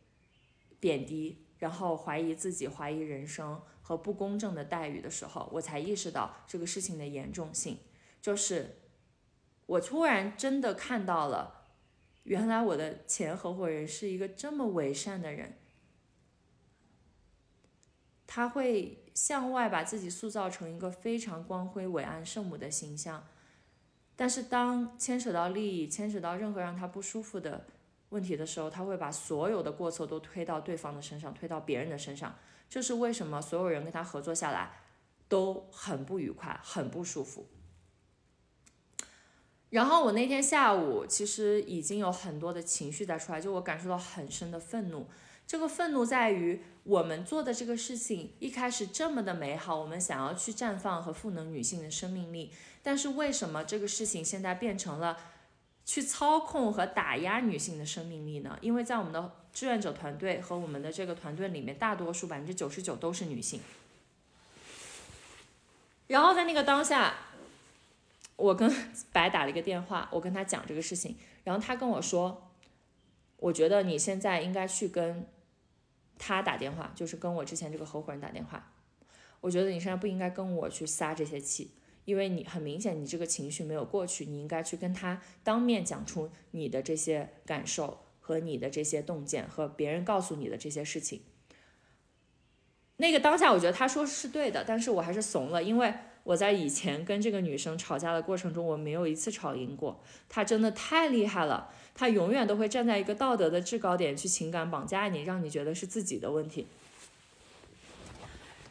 [0.82, 7.80] 贬低，然后怀疑自己、怀疑人生和不公正的待遇的时候，我才意识到这个事情的严重性。
[8.22, 8.76] 就是
[9.66, 11.66] 我突然真的看到了，
[12.24, 15.58] 原来我的前合伙人是一个这么伪善的人，
[18.28, 23.26] 他会向外把自己塑造成一个非常光辉、伟岸、圣母的形象。
[24.16, 27.66] 但是当牵扯到利益、牵扯到任何让他不舒服的
[28.10, 32.34] 问题的时候，他会把所有的过错都推到对方的身上，推到别人的身上。
[32.70, 34.72] 这是为什么所有人跟他合作下来
[35.28, 37.48] 都很不愉快、很不舒服。
[39.72, 45.08] 然后我那天下午其实已经有很多的情绪在出来，就我感受到很深的愤怒。
[45.48, 52.52] 这个愤怒在于我们做的这个事情一开始这么的美好，我们想要去绽放和赋能女性的生命力，
[52.82, 55.18] 但是为什么这个事情现在变成了
[55.86, 58.58] 去操控和打压女性的生命力呢？
[58.62, 63.62] 因为在我们的志愿者团队和我们的这个团队里面，大多数百分之九十九都是女性。
[66.08, 67.14] 然后在那个当下，
[68.36, 68.72] 我跟
[69.12, 72.52] 白打了一个电话，我跟他讲这个事情，然后他跟我说，
[73.38, 75.28] 我觉得你现在应该去跟。
[76.18, 78.72] 他打电话就是跟我之前这个合伙人打电话，
[79.42, 81.74] 我觉得你现在不应该跟我去撒这些气，
[82.06, 91.24] 因为你很明显你这个情绪没有过去，你应该去跟他当面讲出你的这些感受和你的这些洞见和别人告诉你的这些事情。
[92.96, 95.94] 那个当下，我觉得他说是对的，但是我还是怂了，因为
[96.26, 100.02] 我在以前跟这个女生吵架的过程中，我没有一次吵赢过。
[100.28, 106.66] 她真的太厉害了，她永远都会站在一个道德的制高点去情感绑架你，让你觉得是自己的问题。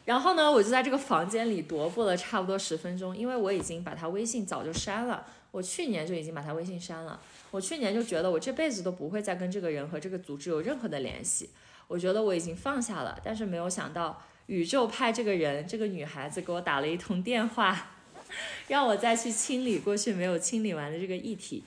[0.03, 7.19] 然后呢，我就在这个房间里踱步了差不多十分钟，因为我已经把她微信早就删了，我去年就已经把她微信删了。
[7.51, 11.51] 我去年就觉得我这辈子都不会再跟这个人和这个组织有任何的联系。
[11.87, 17.97] 我觉得我已经放下了，但是没有想到宇宙派这个人，这个女孩子给我打了一通电话，
[18.67, 21.63] 让我再去清理过去没有清理完的这个议题。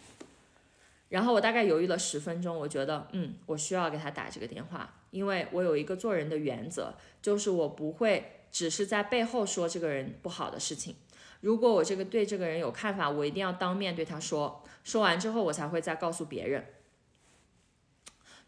[1.09, 10.95] 然后我大概犹豫了十分钟，我觉得，嗯，我需要给他打这个电话，因为我有一个做人的原则，就是我不会只是在背后说这个人不好的事情。
[11.41, 16.67] 如果我这个对这个人有看法，我一定要当面对他说，说完之后我才会再告诉别人。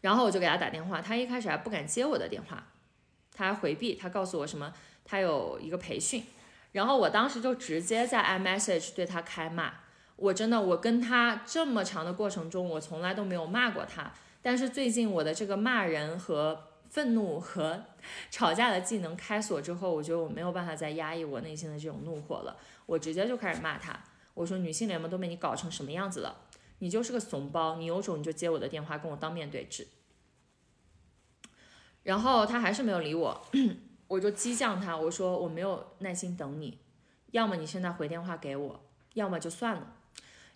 [0.01, 2.70] 然后我就给他打电话，他一开始还不敢接我的电话，
[3.47, 4.73] 他回避，他告诉我什么，
[5.03, 6.23] 他有一个培训，
[6.71, 9.73] 然后我当时就直接在 iMessage 对他开骂，
[10.15, 14.11] 我真的，我跟他这么长的过程中，我从来都没有骂过他，
[14.41, 17.83] 但是最近我的这个骂人和愤怒和
[18.29, 23.97] 吵架的技能开锁之后，我觉得我没有办法再压抑我内心的这种怒火了，我直接就开始骂他，
[24.33, 26.35] 我说女性联盟都被你搞成什么样子了。
[26.79, 29.87] 你就是个怂包，你有种你就接我的电话，跟我当面对质。
[32.03, 33.45] 然后他还是没有理我，
[34.07, 36.77] 我就激将他，我说我没有耐心等你，
[37.31, 38.83] 要么你现在回电话给我，
[39.13, 39.95] 要么就算了。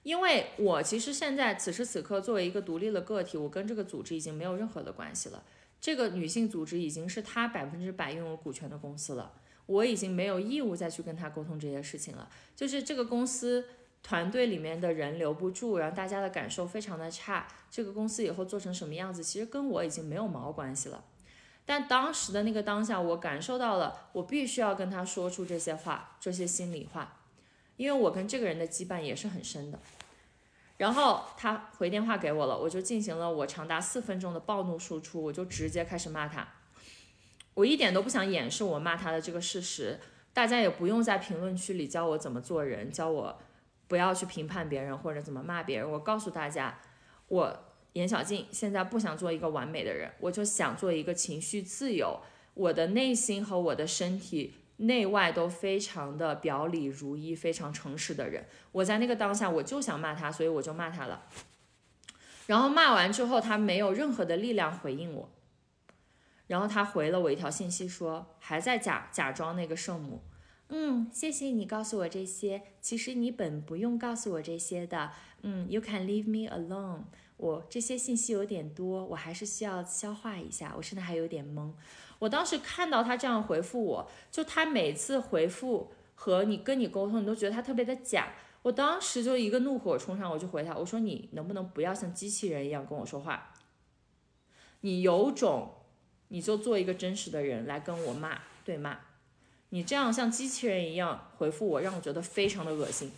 [0.03, 5.43] 因为我其实现在此时此刻作为一个独立的个体，我跟这个组织已经没有任何的关系了。
[5.79, 9.31] 这个女性组织已经是他百分之百拥有股权的公司了，
[9.65, 12.29] 我已经没有义务再去跟他沟通这些事情了。
[12.55, 13.65] 就是这个公司。
[14.07, 17.47] 团队里面的人留不住，然后大家的感受非常的差。
[17.71, 21.03] 这个公司以后做成什么样子，其实跟我已经没有毛关系了。
[21.65, 27.17] 但当时的那个当下，我感受到了，我必须要跟他说出这些话，这些心里话，
[27.75, 29.79] 因为我跟这个人的羁绊也是很深的。
[30.77, 36.47] 然后他回电话给我了，我就进行了我长达四分钟的暴怒输出，我就直接开始骂他。
[37.53, 39.99] 我一点都不想掩饰我骂他的这个事实，
[40.33, 43.39] 大家也不用在评论区里教我怎么做人，教我。
[43.87, 45.91] 不要去评判别人或者怎么骂别人。
[45.91, 46.79] 我告诉大家，
[47.27, 47.64] 我
[47.95, 52.19] 严小静现在不想做一个完美的人，我就想做一个情绪自由，
[52.53, 58.45] 我的内心和我的身体内外都非常的表里如一，非常诚实的人。
[58.73, 61.23] 我在那个当下我就想骂他，所以我就骂他了。
[62.47, 65.29] 然后骂完之后，他没有任何的力量回应我。
[66.47, 70.21] 然后他回了我一条信息说，还在假假装那个圣母。
[70.67, 72.61] 嗯，谢谢你告诉我这些。
[72.81, 75.11] 其实你本不用告诉我这些的。
[75.43, 77.03] 嗯，You can leave me alone。
[77.37, 80.73] 我这些信息有点多，我还是需要消化一下。
[80.77, 81.71] 我现在还有点懵。
[82.19, 88.33] 我当时看到他这样回复我，就他每次回复和你跟你沟通，你都觉得他特别的假。
[88.61, 93.53] 我当时就一个怒火冲上，我就回他，我说你能不能不要像机器人一样跟我说话？
[94.81, 95.73] 你有种，
[96.29, 98.99] 你就做一个真实的人来跟我骂对骂。
[99.69, 103.11] 你这样像机器人一样回复我，让我觉得非常的恶心！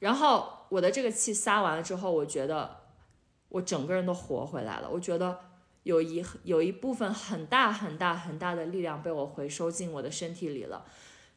[0.00, 2.78] 然后我的这个气撒完了之后，我觉得
[3.48, 4.90] 我整个人都活回来了。
[4.90, 5.38] 我觉得
[5.84, 10.84] 有一有一部分很大很大很大的力量被我回收进我的身体里了，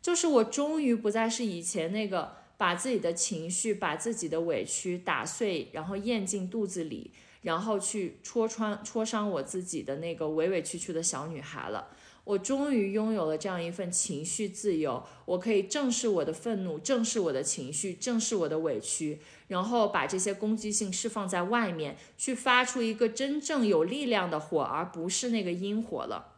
[0.01, 7.11] 就是我终于不再是以前那个把自己的情绪、把自己的委屈打碎，然后咽进肚子里，
[7.41, 11.89] 然后去戳穿、戳伤我自己的那个委委屈屈的小女孩了。
[12.26, 26.30] 我终于拥有了这样一份情绪自由，我可以正视我的愤怒，正视我的情绪，正视我的委屈，然后把这些攻击性释放在外面，去发出一个真正有力量的火，而不是那个阴火了。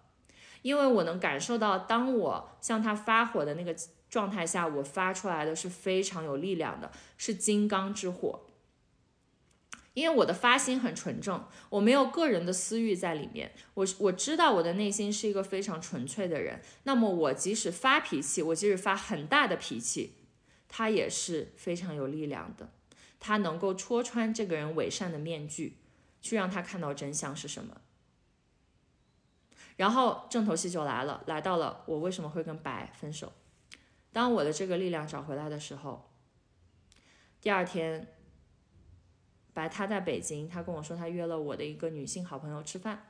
[0.63, 3.75] 因为我能感受到，当我向他发火的那个
[4.09, 8.44] 状态下，我发出来的是非常有力量的，是金刚之火。
[9.95, 13.53] 因为我的发心很纯正，我没有个人的私欲在里面。
[13.75, 16.61] 我我知道我的内心是一个非常纯粹的人。
[16.83, 20.17] 那么我即使发脾气，我即使发很大的脾气，
[20.67, 22.71] 他也是非常有力量的。
[23.21, 25.77] 他能够戳穿这个人伪善的面具，
[26.21, 27.77] 去让他看到真相是什么。
[29.77, 33.31] 然后正头戏就来了，来到了我为什么会跟白分手。
[34.11, 36.11] 当我的这个力量找回来的时候，
[37.39, 38.11] 第二天。
[39.55, 43.07] 白他在北京，他跟我说他约了我的一个女性好朋友吃饭，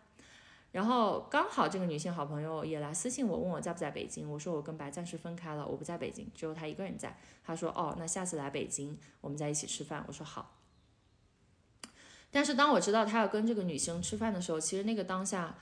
[0.71, 4.29] 然后刚好这个女性好朋友也来私信我，问我在不在北京。
[4.29, 7.17] 我说我跟白暂时分开了，我不在北京，只有他一个人在。
[7.43, 10.05] 他说哦，那下次来北京我们在一起吃饭。
[10.07, 10.55] 我说好。
[12.29, 15.55] 但是当我知道他要跟这个女生吃饭的时候，其实那个当下，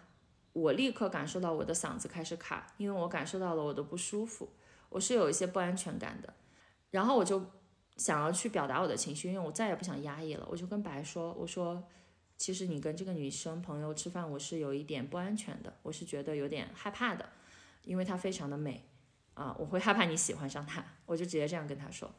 [0.52, 4.50] 我立刻感受到我的嗓子开始卡，因为我感受到了我的不舒服，
[4.90, 6.34] 我是有一些不安全感的。
[6.90, 7.46] 然后我就
[7.98, 10.48] 想要去表达我的情绪，因为我再也不想压抑了。
[10.50, 11.84] 我就跟白说：“我说，
[12.38, 17.30] 其实你跟这个女生朋友吃饭，我是有一点不安全的，我是觉得有点害怕的，
[17.84, 18.86] 因为她非常的美
[19.34, 22.14] 啊，我会害怕你喜欢上她。”我就直接这样跟他说。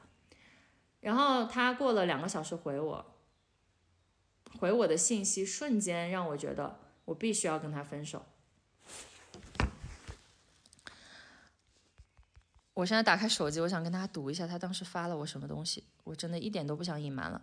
[1.01, 3.15] 然后他过了两个小时回我。
[4.59, 8.25] 回我的信息瞬间让我觉得我必须要跟他分手。
[12.75, 15.85] 我现在打开手机，我想跟他读一下他当时发了我什么东西。
[16.03, 17.41] 我真的一点都不想隐瞒了。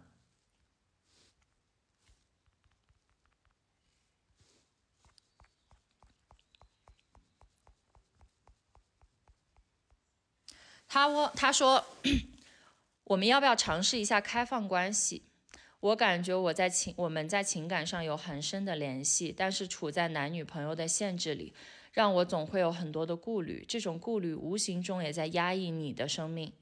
[10.87, 11.85] 他我他说，
[13.05, 15.23] 我们要不要尝试一下开放关系？
[15.79, 21.55] 我感觉我在情我们在情感上有很深的联系，但是处在男女朋友的限制里，
[21.91, 23.65] 让我总会有很多的顾虑。
[23.67, 26.53] 这种顾虑无形中也在压抑你的生命。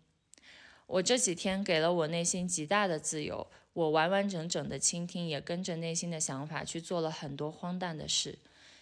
[0.88, 8.40] 我这几天给了我内心极大的自由，我完完整整的倾听，也跟着内心的想法去做了很多荒诞的事。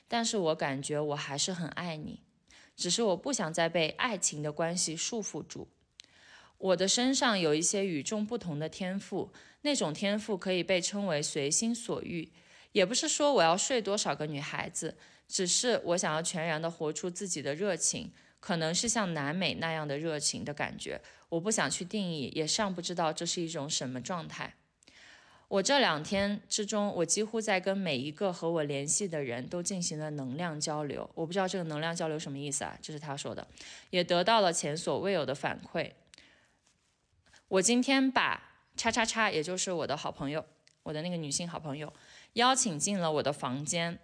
[0.07, 2.21] 但是我感觉我还是很爱你，
[2.77, 5.67] 只是我不想再被爱情的关系束缚住。
[6.57, 9.33] 我的身上有一些与众不同的天赋，
[9.63, 12.31] 那种天赋可以被称为随心所欲。
[12.71, 14.95] 也不是说我要睡多少个女孩子，
[15.27, 21.01] 只是我想要全然的活出自己的热情，可能是像南美那样的热情的感觉。
[21.29, 24.53] 我不想去定义，也尚不知道这是一种什么状态。
[25.49, 31.09] 我这两天之中，我几乎在跟每一个和我联系的人都进行了能量交流。
[31.15, 32.77] 我不知道这个能量交流什么意思啊？
[32.81, 33.47] 这是他说的，
[33.89, 35.91] 也得到了前所未有的反馈。
[37.47, 40.45] 我今天把叉叉叉，也就是我的好朋友，
[40.83, 41.93] 我的那个女性好朋友，
[42.33, 43.99] 邀请进了我的房间，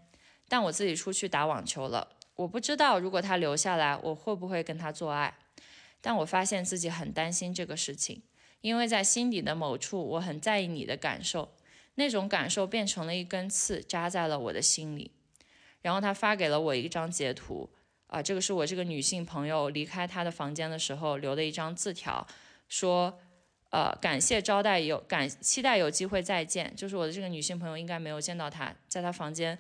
[0.48, 2.10] 但我自己出去打网球了。
[2.36, 5.38] 我不知道如果她留下来，我会不会跟她做爱，
[6.02, 8.24] 但我发现自己很担心这个事情，
[8.62, 11.54] 因为在心底的某处，我很在意你的感受，
[11.96, 15.12] 那种感受变成了一根刺，扎在了我的心里。
[15.82, 17.70] 然后他发给了我一张截图，
[18.08, 22.26] 啊，这个是我这个女性朋友离开她的房间的时候留的一张字条，
[22.68, 23.20] 说。
[23.74, 26.72] 呃，感谢招待，有感期待有机会再见。
[26.76, 29.58] 就是我的这个女性朋友应该没有见到他，在他房间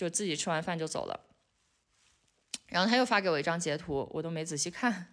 [0.00, 1.20] 就自己吃完饭就走了。
[2.68, 5.08] 然后他又发给我一张截图，我都没仔细看。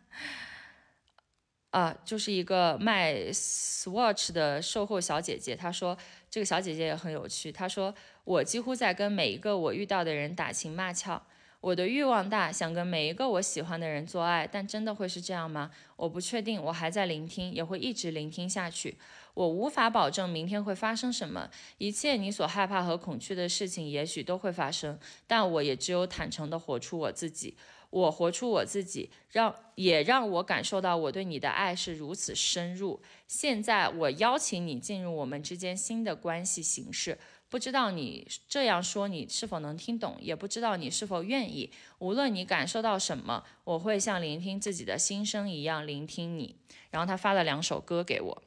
[1.72, 5.98] 啊，就是一个卖 Swatch 的售后小姐姐，她说
[6.30, 7.52] 这个小姐姐也很有趣。
[7.52, 11.22] 她说我几乎在跟每一个我遇到的人打情骂俏。
[11.60, 15.70] 我的欲望大，想跟每一个我喜欢的人做爱，但真的会是这样吗？
[15.98, 18.98] 我不确定，我还在聆听，也会一直聆听下去。
[19.38, 27.56] 我无法保证明天会发生什么，一切你所害怕和恐惧的事情，也许都会发生，但我也只有坦诚地活出我自己。
[27.92, 33.00] 我活出我自己，让也让我感受到我对你的爱是如此深入。
[33.28, 37.20] 现在我邀请你进入我们之间新的关系形式。
[37.48, 41.72] 不知道你这样说你是否能听懂，也不知道你是否愿意。
[42.00, 46.56] 无论你感受到什么，我会像聆听自己的心声一样聆听你。
[46.90, 48.44] 然后他发了两首歌给我，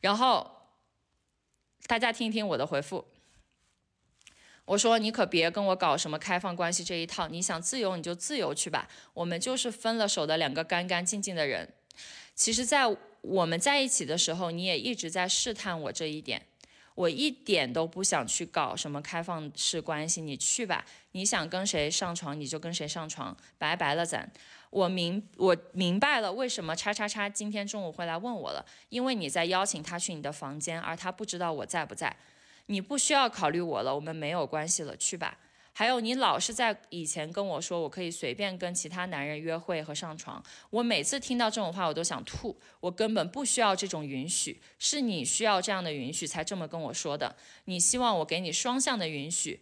[0.00, 0.68] 然后
[1.86, 3.06] 大家听一听我的回复。
[4.66, 8.88] 我说你可别跟我搞什么开放关系这一套，你想自由你就自由去吧。
[9.14, 11.74] 我们就是分了手的两个干干净净的人。
[12.34, 16.46] 其实，在我们在一起的时候，你也一直在试探我这一点。
[16.94, 24.30] 我一点都不想去搞什么开放式关系，你去吧，你想跟谁上床你就跟谁上床，拜拜了咱。
[24.70, 32.16] 我明我明白了，为什么叉叉叉今天中午会来问我了，因为你在邀请他去你的房间，而他不知道我在不在。
[32.66, 35.36] 你不需要考虑我了，我们没有关系了，去吧。
[35.72, 40.42] 还有，你老是在以前跟我说，我可以随便跟其他男人约会和上床。
[40.68, 42.56] 我每次听到这种话，我都想吐。
[42.80, 47.34] 我根本不需要这种允许，是你需要这样的允许才这么跟我说的。
[47.64, 49.60] 你希望我给你双向的允许，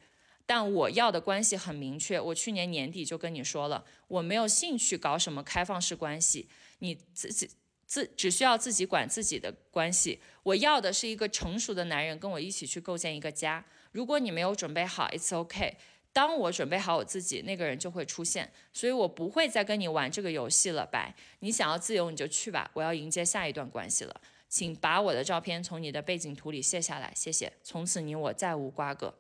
[0.49, 2.19] 但我要的关系很明确。
[2.19, 6.49] 我去年年底就跟你说了，我没有兴趣搞什么开放式关系。
[6.79, 7.51] 你自己
[7.85, 10.23] 自只需要自己管自己的关系。
[10.45, 13.63] 我要的是一个成熟的男人跟我一起去构建一个家。
[13.93, 15.77] 如果你没有准备好，It's OK。
[16.15, 20.87] 当我准备好我自己，那个人就会出现，所以我不会再跟你玩这个游戏了。
[20.87, 24.21] 拜，你想要自由你就去吧，我要迎接下一段关系了。
[24.49, 27.53] 请把我的照片从你的背景图里卸下来，谢谢。
[27.63, 29.15] 从此你我再无瓜葛。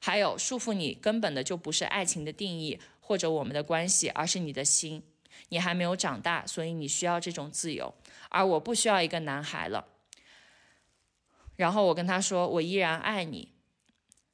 [0.00, 5.02] 还有束缚你根本的就不是爱情的定义或者我们的关系，而是你的心。
[5.50, 7.94] 你还没有长大，所以你需要这种自由，
[8.28, 9.86] 而我不需要一个男孩了。
[11.56, 13.52] 然后我跟他说，我依然爱你，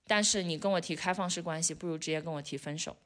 [0.06, 2.96] 但是你跟我提开放式关系，不如直接跟我提分手。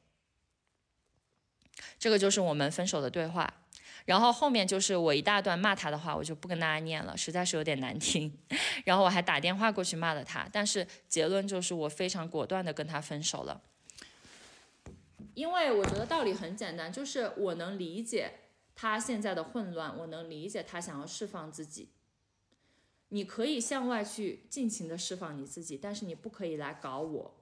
[1.99, 3.63] 这个就是我们分手的对话。
[4.11, 8.37] 然后后面就是我一大段骂他的话，我就不跟大家念了，实在是有点难听。
[8.85, 13.63] 然后我还打电话过去骂了他，但是结论就是我非常果断的跟他分手了。
[15.35, 18.33] 因为我觉得道理很简单，就是我能理解
[18.75, 21.91] 他现在的混乱，我能理解他想要释放自己。
[23.11, 27.37] 你可以向外去尽情的释放你自己，但是你不可以来搞我，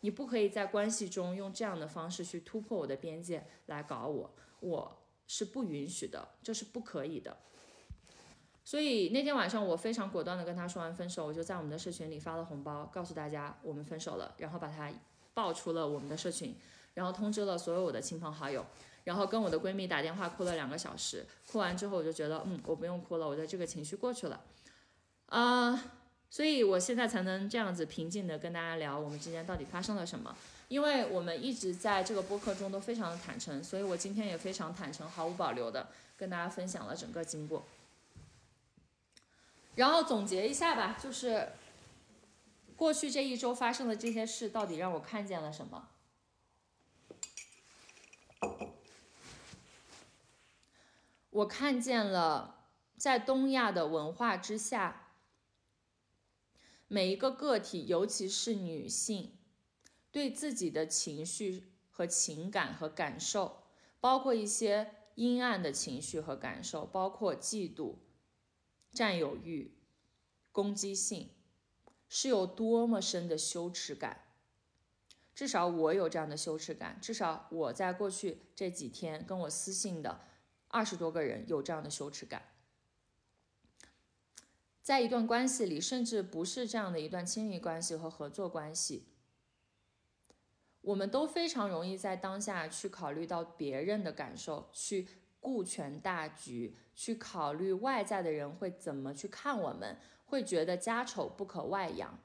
[0.00, 7.36] 你不可以在关系中用这样的方式去突破我的边界来搞我，我是不允许的，这是不可以的。
[8.64, 14.90] 所以那天晚上我非常果断的跟他说完分手，我就在我们的社群里发了红包，告诉大家我们分手了，然后把他
[15.34, 16.54] 爆出了我们的社群。
[16.94, 18.64] 然后通知了所有我的亲朋好友，
[19.02, 24.40] 然后跟我的闺蜜打电话哭了两个小时，哭完之后我就觉得，嗯，我不用哭了，我的这个情绪过去了，
[25.26, 25.72] 啊，
[26.34, 37.64] 所以我现在才能这样子平静的跟大家聊我们之间到底发生了什么，因为我们一直在这个播客中都非常的坦诚，所以我今天也非常坦诚，毫无保留的跟大家分享了整个经过。
[39.76, 41.50] 然后总结一下吧，就是
[42.74, 45.88] 过去这一周发生的这些事，到底让我看见了什么？
[51.30, 52.56] 我看见了，
[52.96, 55.02] 在东亚的文化之下，
[56.88, 59.36] 每一个个体，尤其是女性，
[60.10, 63.64] 对自己的情绪和情感和感受，
[64.00, 67.96] 包括一些阴暗的情绪和感受，包括嫉妒、
[68.92, 69.78] 占有欲、
[70.52, 71.30] 攻击性，
[72.08, 74.20] 是有多么深的羞耻感。
[75.34, 80.20] 至少我有这样的羞耻感，至少我在过去这几天跟我私信的。
[80.68, 82.53] 二十多个人有这样的羞耻感，
[84.84, 89.06] 在一段关系里，甚至不是这样的一段亲密关系和合作关系，
[90.82, 95.08] 我们都非常容易在当下去考虑到别人的感受，去
[95.40, 102.18] 顾全大局，去考虑外在的人会怎么去看我们，会觉得家丑不可外扬。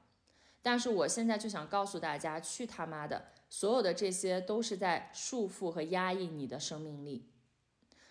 [0.60, 7.26] 但是我现在就想告诉大家，去他妈的，所有的这些都是在束缚和压抑你的生命力。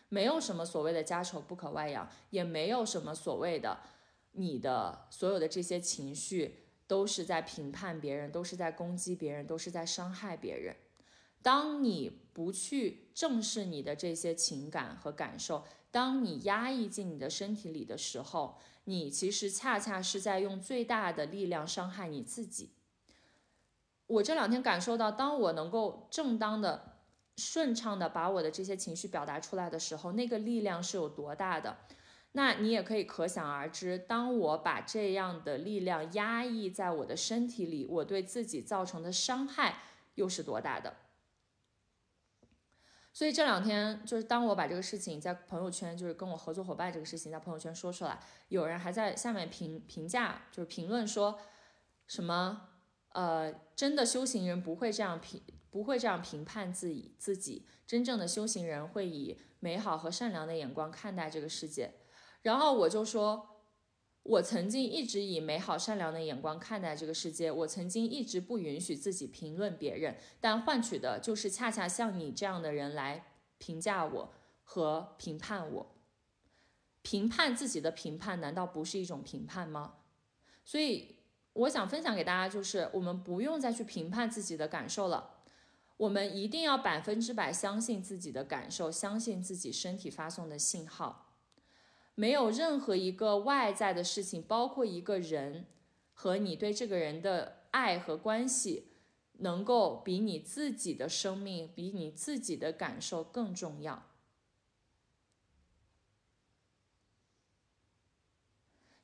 [0.07, 3.77] 没有什么所谓的家丑不可外扬，也没有什么所谓的
[4.31, 10.75] 你的所有的这些情绪都是在评判别人，都是在攻击别人，都是在伤害别人。
[11.41, 22.71] 当你不去正视你的这些情感和感受，当你压抑进你的身体里的时候，你其实恰恰是在用最大的力量伤害你自己。
[24.07, 26.95] 我这两天感受到，当我能够正当的。
[27.37, 31.77] 顺畅的把我的这些情绪表达出来的时候，那个力量是有多大的？
[32.33, 33.97] 那你也可以可想而知。
[33.97, 39.79] 当我把这样的力量压抑在我的身体里，我对自己造成的伤害
[40.15, 40.95] 又是多大的？
[43.11, 51.39] 所以这两天，就是当我把这个事情在朋友圈，就是跟我合作伙伴这个事情在朋友圈说出来，有人还在下面评评价，就是评论说
[52.07, 52.69] 什么？
[53.09, 57.15] 呃，真的修行人不会这样评，不会这样评判自己。
[57.17, 61.95] 自己真正的修行人会以美好和善良的眼光看待这个世界。
[62.41, 63.61] 然后我就说，
[64.23, 74.33] 我曾经一直以美好善良的眼光看待这个世界，我曾经一直不允许自己评论别人，但换取的就是恰恰像你这样的人来评价我
[74.63, 75.95] 和评判我。
[77.01, 79.95] 评判自己的评判，难道不是一种评判吗？
[80.63, 81.15] 所以。
[81.53, 85.41] 我想分享给大家，就是我们不用再去评判自己的感受了，
[85.97, 91.28] 我们一定要百分之百相信自己的感受，相信自己身体发送的信号，
[92.15, 95.65] 没有任何一个外在的事情，包括一个人
[96.13, 98.91] 和你对这个人的爱和关系，
[99.39, 104.03] 能够比你自己的生命，比你自己的感受更重要。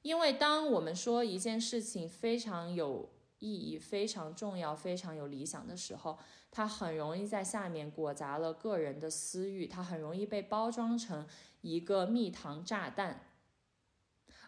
[0.01, 6.19] 因为当我们说一件事情非常有意义、非常重要、非常有理想的时候，
[6.51, 11.25] 它很容易在下面裹杂了个人的私欲，它很容易被包装成
[11.73, 13.31] 一个蜜糖炸弹，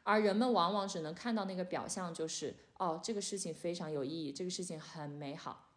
[0.04, 5.72] 而人们往往只能看到那个表象，就是哦，这个事情非常有意义，这个事情很美好，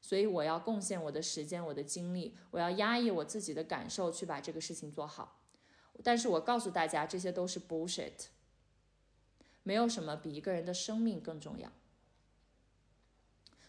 [0.00, 5.40] 所以我要贡献我的时间、我的精力，我要压抑我自己的感受去把这个事情做好。
[6.02, 8.26] 但是我告诉大家，这些都是 bullshit。
[9.62, 11.70] 没有什么比一个人的生命更重要。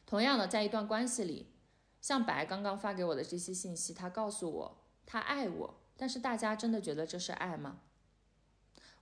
[0.05, 1.53] 同样的，在一段关系里，
[2.01, 7.79] 像白刚刚发给我的这些信息，他告诉我他爱我，但是大家真的觉得这是爱吗？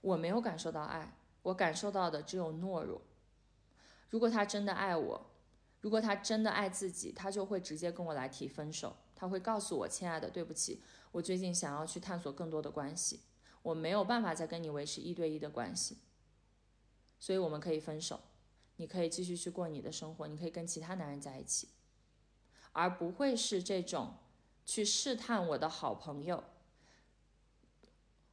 [0.02, 3.02] 我没有感受到爱，我感受到的只有懦弱。
[4.12, 5.32] 如果他真的爱我，
[5.80, 8.96] 如果他真的爱自己，他就会直接跟我来提分手。
[9.16, 13.22] 他会告诉我：“亲爱的，对不起，我最近想要去探索更多的关系，
[13.64, 15.98] 我没有办法再跟你维持一对一的关系，
[17.18, 18.20] 所以我们可以分手。
[18.76, 21.70] 你可以继续去过你的生活，你可以跟其他男人在一起，
[22.74, 24.18] 而不会是这种
[24.68, 26.44] 去试探我的好朋友，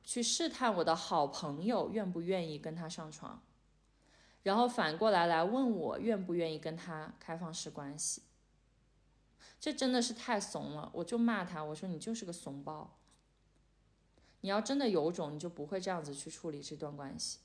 [0.08, 3.42] 去试探我的好朋友愿不愿意跟他上床。”
[4.42, 8.22] 然后反过来来问我愿不愿意跟他开放式关系，
[9.60, 12.96] 这真的是太怂了，我就骂他，我说你就是个怂包。
[14.40, 17.40] 你要真的有种，你就不会这样子去处理这段关系。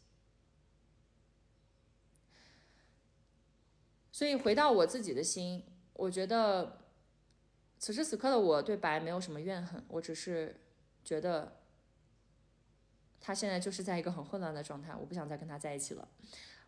[4.09, 6.85] 所以回到我自己的心，我觉得
[7.77, 10.61] 此时此刻的我对白没有什么怨恨，我只是
[11.03, 11.62] 觉得
[13.25, 16.05] 他现在就是在一个很混乱的状态，我不想再跟他在一起了。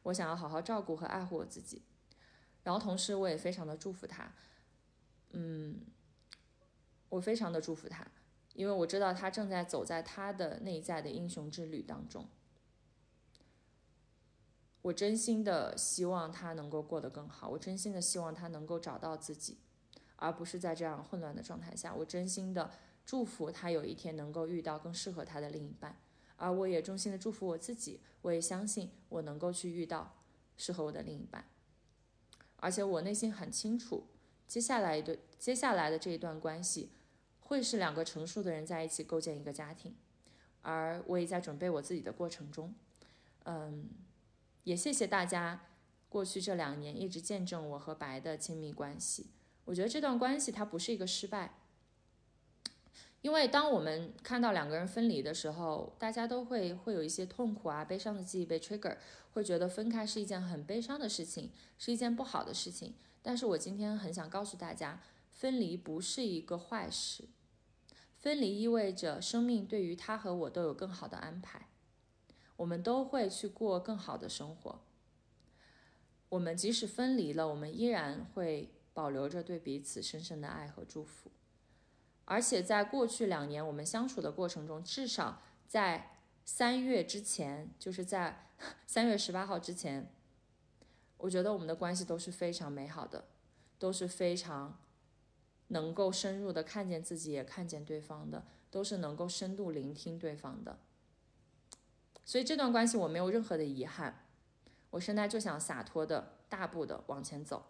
[0.04, 1.82] 我想要好好照顾和爱护我自己，
[2.64, 4.32] 然后同时我也非常的祝福他，
[5.32, 5.82] 嗯，
[7.10, 8.08] 我非常的祝福他，
[8.54, 12.26] 因为我知道他正在走在他的内在的英雄之旅当中。
[14.82, 19.58] 我真心的希望他能够过得更好，我真心的希望他能够找到自己，
[20.16, 21.94] 而不是在这样混乱的状态下。
[21.94, 22.72] 我真心的
[23.06, 25.98] 祝福他有一天能够遇到更适合他的另一半。
[26.38, 30.16] 而我也衷心的祝福我自己，我也相信我能够去遇到
[30.58, 31.46] 适合我的另一半，
[32.58, 34.08] 而且我内心很清楚，
[34.48, 36.92] 接下来一对接下来的这一段关系，
[37.40, 39.96] 会是两个成熟的人在一起构建一个家庭，
[40.62, 42.74] 而我也在准备我自己的过程中，
[43.44, 43.90] 嗯，
[44.64, 45.68] 也谢谢大家
[46.10, 49.28] 过去这两年一直见证我和白的亲密关系，
[49.66, 51.54] 我觉得这段关系它不是一个失败。
[53.26, 58.98] 因为当我们看到两个人分离的时候，大家都会会有一些痛苦啊、悲伤的记忆被 trigger，
[59.34, 61.50] 会觉得分开是一件很悲伤的事情，
[61.80, 62.94] 是一件不好的事情。
[63.24, 65.02] 但是我今天很想告诉大家，
[65.32, 67.24] 分离不是一个坏事，
[68.20, 71.70] 分离意味着生命对于他和我都有更好的安排，
[72.58, 74.82] 我们都会去过更好的生活。
[76.30, 81.32] 我们即使分离了，我们依然会保留着对彼此深深的爱和祝福。
[82.26, 88.50] 而且在过去两年我们相处的过程中，至少在三月之前，就是在
[88.86, 90.12] 三月十八号之前，
[91.18, 93.26] 我觉得我们的关系都是非常美好的，
[93.78, 94.80] 都是非常
[95.68, 100.80] 能够深入的看见自己，也看见对方的，都是能够深度聆听对方的。
[102.24, 104.26] 所以这段关系我没有任何的遗憾，
[104.90, 107.68] 我现在就想洒脱的大步的往前走。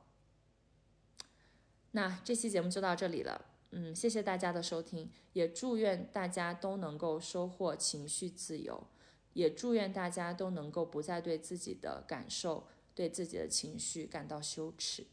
[1.91, 3.54] 那这期节目就到这里了。
[3.77, 8.87] 嗯，谢谢大家的收听，也祝愿大家都能够收获情绪自由，
[9.33, 15.05] 也祝愿大家都能够不再对自己的感受、对自己的情绪感到羞耻。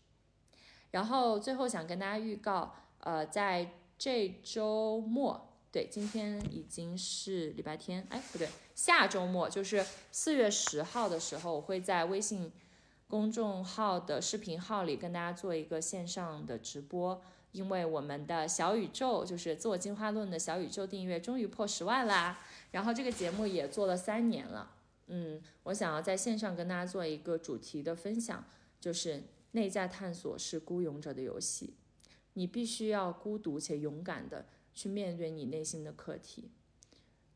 [0.93, 12.53] 然后最后想跟大家预告，呃，在这周末，对，今天已经是礼拜天，哎，不对，下周末就是四月十号的时候，我会在微信
[13.09, 17.21] 公众号的视频号里跟大家做一个线上的直播。
[17.53, 22.39] 因为我们的小宇宙就是自我进化论的小宇宙订阅终于破十万啦，
[22.71, 24.75] 然后这个节目也做了三年了，
[25.09, 28.45] 嗯，我想要在线上跟大家做一个主题的分享，
[28.81, 31.75] 就是内在探索是孤勇者的游戏，
[32.33, 36.51] 你必须要孤独且勇敢的去面对你内心的课题，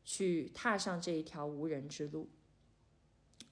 [0.03, 2.31] 去踏上这一条无人之路。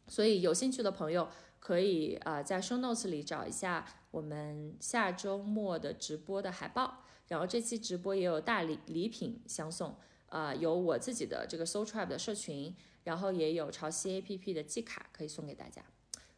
[0.08, 1.28] 所以有兴趣的朋友
[1.60, 9.96] 可以啊，在 show notes 里找一下我们下周末的直播的海报，然后这期直播也有大礼礼品相送，
[10.28, 15.82] 啊，有我自己的这个 Soul Tribe 的社群，然后也有潮汐 APP 的季卡可以送给大家，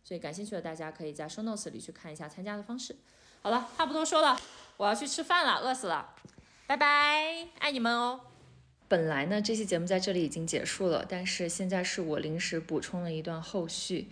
[0.02, 2.96] 所以感兴趣的大家可以在 show notes 里去看一下参加的方式。
[3.42, 4.40] 好了，话不多说了，
[4.78, 6.14] 我要去吃饭了，饿死了，
[6.66, 8.22] 拜拜，爱你们哦。
[8.88, 14.08] 本来呢，这期节目在这里已经结束了，但是现在是我临时补充了一段后续。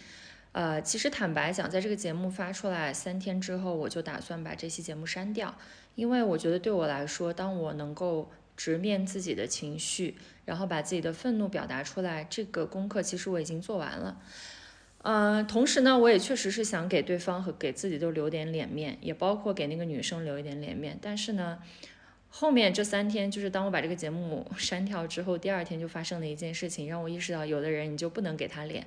[0.54, 5.52] 呃，其实坦白讲，在这个节目发出来三天之后，我就打算把这期节目删掉，
[5.96, 14.16] 因为我觉得对我来说，当我能够直面自己的情绪，然后把自己的愤怒表达出来，这个功课其实我已经做完了。
[15.02, 21.58] 嗯，同时呢，我也确实是想给对方和给自己都留点脸面，也包括给那个女生留一点脸面，但是呢。
[22.36, 28.84] 后面这三天，就是当我把这个节目 删掉之后，第二天就发生了一件事情，让我意识到，有的人你就不能给他脸。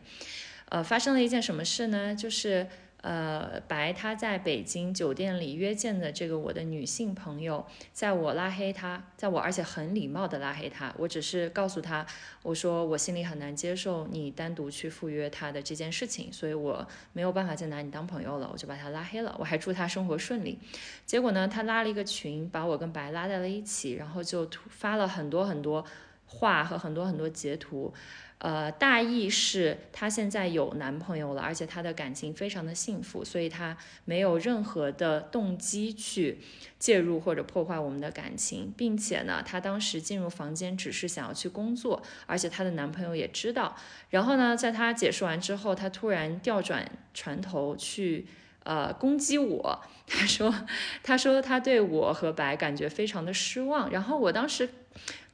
[0.69, 2.13] 呃，发生了一件什么事呢？
[2.15, 2.67] 就是
[3.01, 12.05] 呃，白他在北京酒店里约见的这个我的女性朋友，在我拉黑他，在我而且很礼貌的拉黑他，我只是告诉他，
[12.41, 19.33] 我说我心里很难接受你单独去赴约他的这件事情，所以我没有办法再拿你当朋友了，我就把他拉黑了。
[19.39, 20.59] 我还祝他生活顺利。
[21.05, 25.85] 结果呢，他拉了一个群，把我跟白拉在了一起，然后就发了很多很多
[26.25, 27.93] 话和很多很多截图。
[28.39, 33.75] 呃，大意是她现在有男朋友了，而且她的感情非常的幸福，所以她
[34.05, 36.37] 没有任何的动机去
[36.77, 43.75] 介入或者破坏我们的感情，并且呢，她当时进入房间只是想要去工作，而且她的男朋友也知道。
[44.11, 48.27] 然后呢，在她解释完之后，她突然调转船头去
[48.63, 50.53] 呃攻击我，她说，
[51.01, 54.69] 她说她对我和白感觉非常的失望，然后我当时。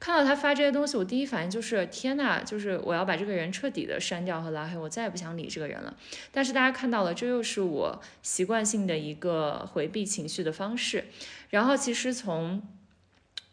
[0.04, 5.96] 看到他发这些东西，我第一反应就是天呐，就是我要把这个人彻底的删掉和拉黑，我再也不想理这个人了。
[6.30, 11.06] 但是大家看到了，这又是我习惯性的一个回避情绪的方式。
[11.48, 12.62] 然后其实从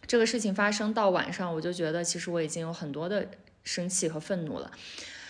[0.05, 3.29] 这个事情发生到晚上，我就觉得其实我已经有很多的
[3.63, 4.69] 生气和愤怒了。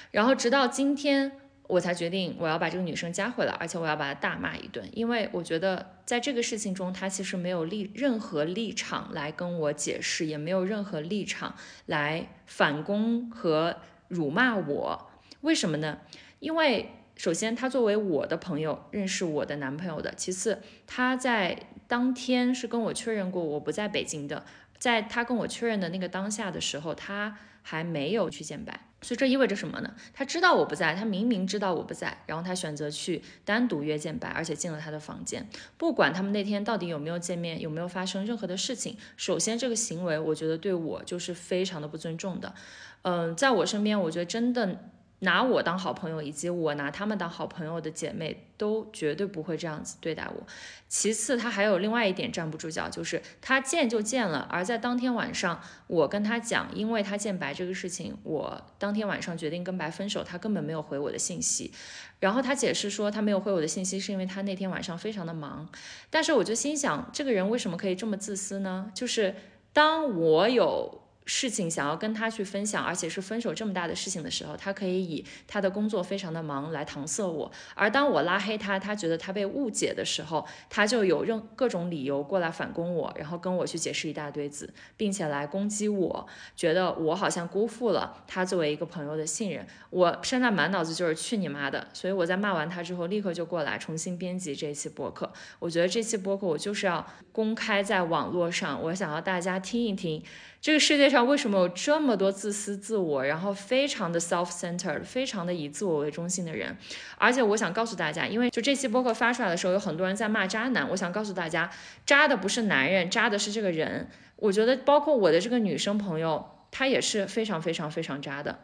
[0.10, 1.34] 然后直到今天。
[1.72, 11.56] 我才决定我要把这个女生加回来，而且我要把她大骂一顿，因为我觉得在这个事情中，她其实没有立任何立场来跟我解释，也没有任何立场
[11.86, 13.78] 来反攻和
[14.10, 15.12] 辱骂我。
[15.40, 16.00] 为什么呢？
[16.40, 21.58] 因为首先她作为我的朋友认识我的男朋友的，其次她在
[21.88, 24.44] 当天是跟我确认过我不在北京的，
[24.78, 28.91] 在她跟我确认的那个当下的时候，她还没有去见白。
[29.02, 29.94] 所以这意味着什么呢？
[30.14, 35.50] 他知道我不在，他明明知道我不在，然后他选择去单独约见白，而且进了他的房间。
[35.78, 42.54] 不管他们那天到底有没有见面，有没有发生任何的事情，首先这个行为，我觉得对我就是非常的不尊重的。
[43.02, 44.80] 嗯，在我身边，我觉得真的。
[45.24, 50.48] 拿我当好朋友，以及我拿他们当好朋友的姐妹，都绝对不会这样子对待我。
[50.88, 61.72] 其次，他还有另外一点站不住脚，就是他见就见了，而在当天晚上，我跟他讲，因为他见白这个事情，我当天晚上决定跟白分手，他根本没有回我的信息。
[62.20, 65.70] 然后他解释说，他没有回我的信息，是因为他那天晚上非常的忙。
[66.10, 68.92] 但是我就心想，这个人为什么可以这么自私呢？
[68.96, 69.36] 就是
[69.72, 71.00] 当我有。
[71.26, 89.66] 事情想要跟他去分享，而且是分手这么大的事情的时候，他可以以他的工作非常的忙来搪塞我；而当我拉黑他，他觉得他被误解的时候，他就有任各种理由过来反攻我，然后跟我去解释一大堆字，并且来攻击我，觉得我好像辜负了他作为一个朋友的信任。
[89.92, 91.88] 我现在满脑子就是去你妈的！
[91.94, 95.32] 所以我在骂完他之后，立刻就过来重新编辑这期播客。
[95.60, 100.24] 我觉得这期播客我就是要公开在网络上，我想要大家听一听。
[100.62, 106.78] 这个世界上为什么有这么多自私自我，然后非常的 self-centered，非常的以自我为中心的人？
[107.18, 110.88] 而且我想告诉大家，因为就这期播客发出来的时候，有很多人在骂渣男。
[110.92, 111.72] 我想告诉大家，
[112.06, 114.08] 渣的不是男人，渣的是这个人。
[114.36, 118.60] 我觉得，包括我的这个女生朋友，她也是非常非常非常渣的。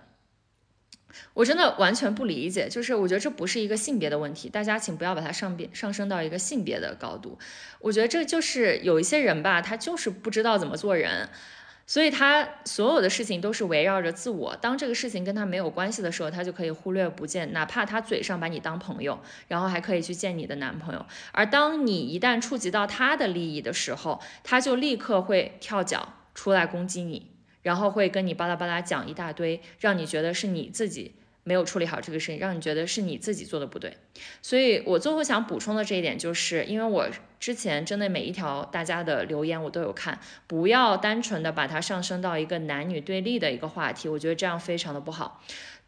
[1.33, 7.39] 我真的完全不理解，就是我觉得这不是一个性别的问题，大家请不要把它上边上升到一个性别的高度。
[7.79, 11.29] 我觉得这就是有一些人吧，他就是不知道怎么做人。
[11.87, 14.53] 所以他所有的事情都是围绕着自我。
[14.57, 19.17] 当这个事情跟他没有关系的时候，他就可以忽略不见，哪怕他嘴上把你当朋友，
[19.47, 21.05] 然后还可以去见你的男朋友。
[21.31, 27.31] 而当你一旦触及到他的利益的时候，他就立刻会跳脚出来攻击你，
[27.61, 31.15] 然后会跟你巴拉巴拉讲一大堆，让你觉得是你自己。
[31.47, 33.95] 没有处理好这个事情，让你觉得是你自己做的不对，
[34.41, 37.07] 所以我最后想补充的这一点，就是因为我
[37.39, 45.41] 之前针对每一条大家的留言我都有看，不要单纯的把它上升到一个男女对立的一个话题，我觉得这样非常的不好。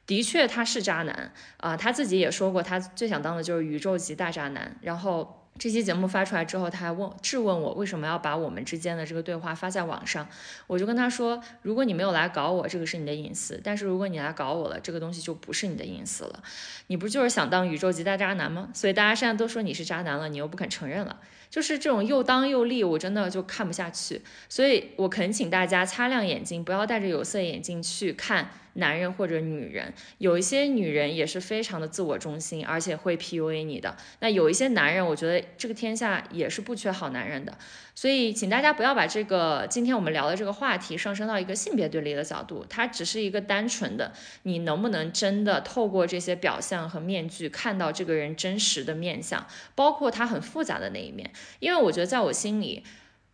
[0.05, 5.36] 的确他是渣男啊，他自己也说过，他最想当的就是宇宙级大渣男，然后。
[5.60, 10.26] 这期节目发出来之后，他还问质问我为什么要把我们之间的这个对话发在网上。
[10.68, 16.41] 我就跟他说，如果你没有来搞我，这个是你的隐私；但是如果你来搞我了，这个东西就不是你的隐私了。
[16.88, 18.70] 你不就是想当宇宙级大渣男吗？
[18.74, 24.22] 所以大家现在都说你是渣男了，你又不肯承认了，就是这种又当又立，我真的就看不下去。
[24.47, 28.51] 所以我恳请大家擦亮眼睛，不要戴着有色眼镜去看。
[28.80, 33.96] 男人或者女人，有一些女人也是非常的自我中心，而且会 PUA 你的。
[34.20, 37.58] 那有一些男人，我觉得这个天下也是不缺好男人的。
[37.94, 44.14] 所以，请大家不要把这个今天我们聊的这个话题上升到一个性别对立的角度，它只是一个单纯的，
[44.44, 51.30] 你能不能真的透过这些表象和面具看到这个人真实的面相，包括他很复杂的那一面。
[51.60, 52.84] 因为我觉得在我心里。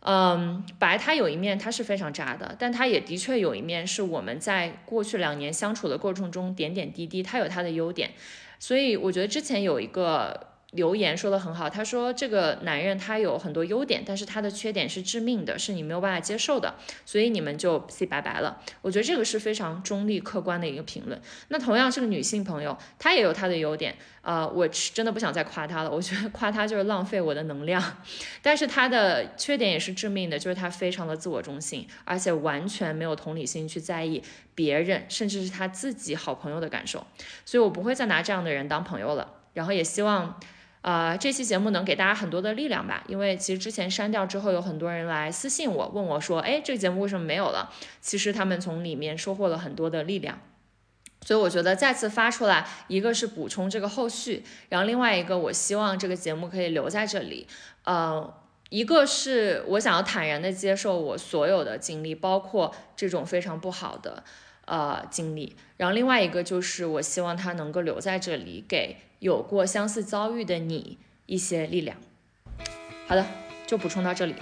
[0.08, 8.12] 嗯，白他有一面他是非常渣的，但他也的确有一面是我们在过去两年相处的过程中点点滴滴，他有他的优点，
[8.60, 18.62] 所以我觉得之前有一个留言说的很好，他说这个男人他有很多优点，但是他的缺点是致命的，是你没有办法接受的，所以你们就 say 拜拜了。
[18.82, 21.20] 我觉得这个是非常中立客观的一个评论。
[21.48, 27.82] 那同样是个女性朋友，她也有她的优点啊，我真的不想再夸她了，我觉得夸她就是浪费我的能量。
[28.44, 34.22] 但是她的缺点也是致命的，就是她非常的自我中心，而且完全没有同理心去在意
[34.54, 37.06] 别人，甚至是她自己好朋友的感受。
[37.46, 39.36] 所以我不会再拿这样的人当朋友了。
[39.54, 40.38] 然后也希望。
[40.86, 47.74] 呃，这期节目能给大家很多的力量吧，因为其实之前删掉之后，有很多人来私信我，问我说，哎，这个节目为什么没有了？
[48.02, 50.40] 其实他们从里面收获了很多的力量，
[51.26, 57.48] 所以我觉得再次发出来，一个是补充这个后续，然后另外一个，我希望这个节目可以留在这里，
[57.86, 58.32] 呃，
[58.70, 64.24] 一个是我想要坦然的接受我所有的经历，包括这种非常不好的
[64.66, 68.98] 呃经历，然后另外一个就是我希望它能够留在这里给。
[69.26, 71.98] 有过相似遭遇的你一些力量。
[73.08, 73.26] 好的，
[73.66, 74.36] 就补充到这里。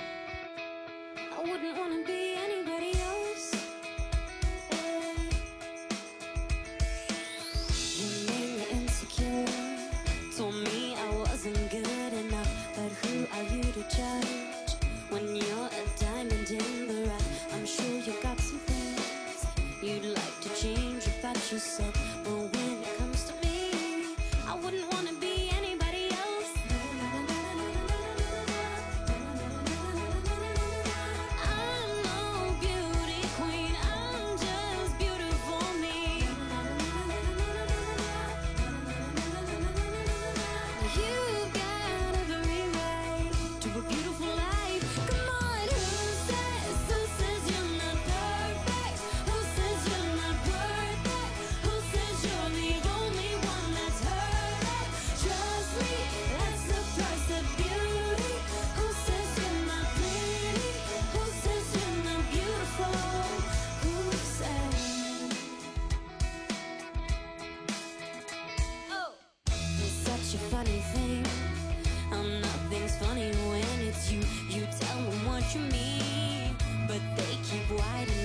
[70.53, 71.25] funny thing.
[72.11, 74.19] Oh, nothing's funny when it's you.
[74.49, 76.55] You tell them what you mean,
[76.87, 78.22] but they keep whining.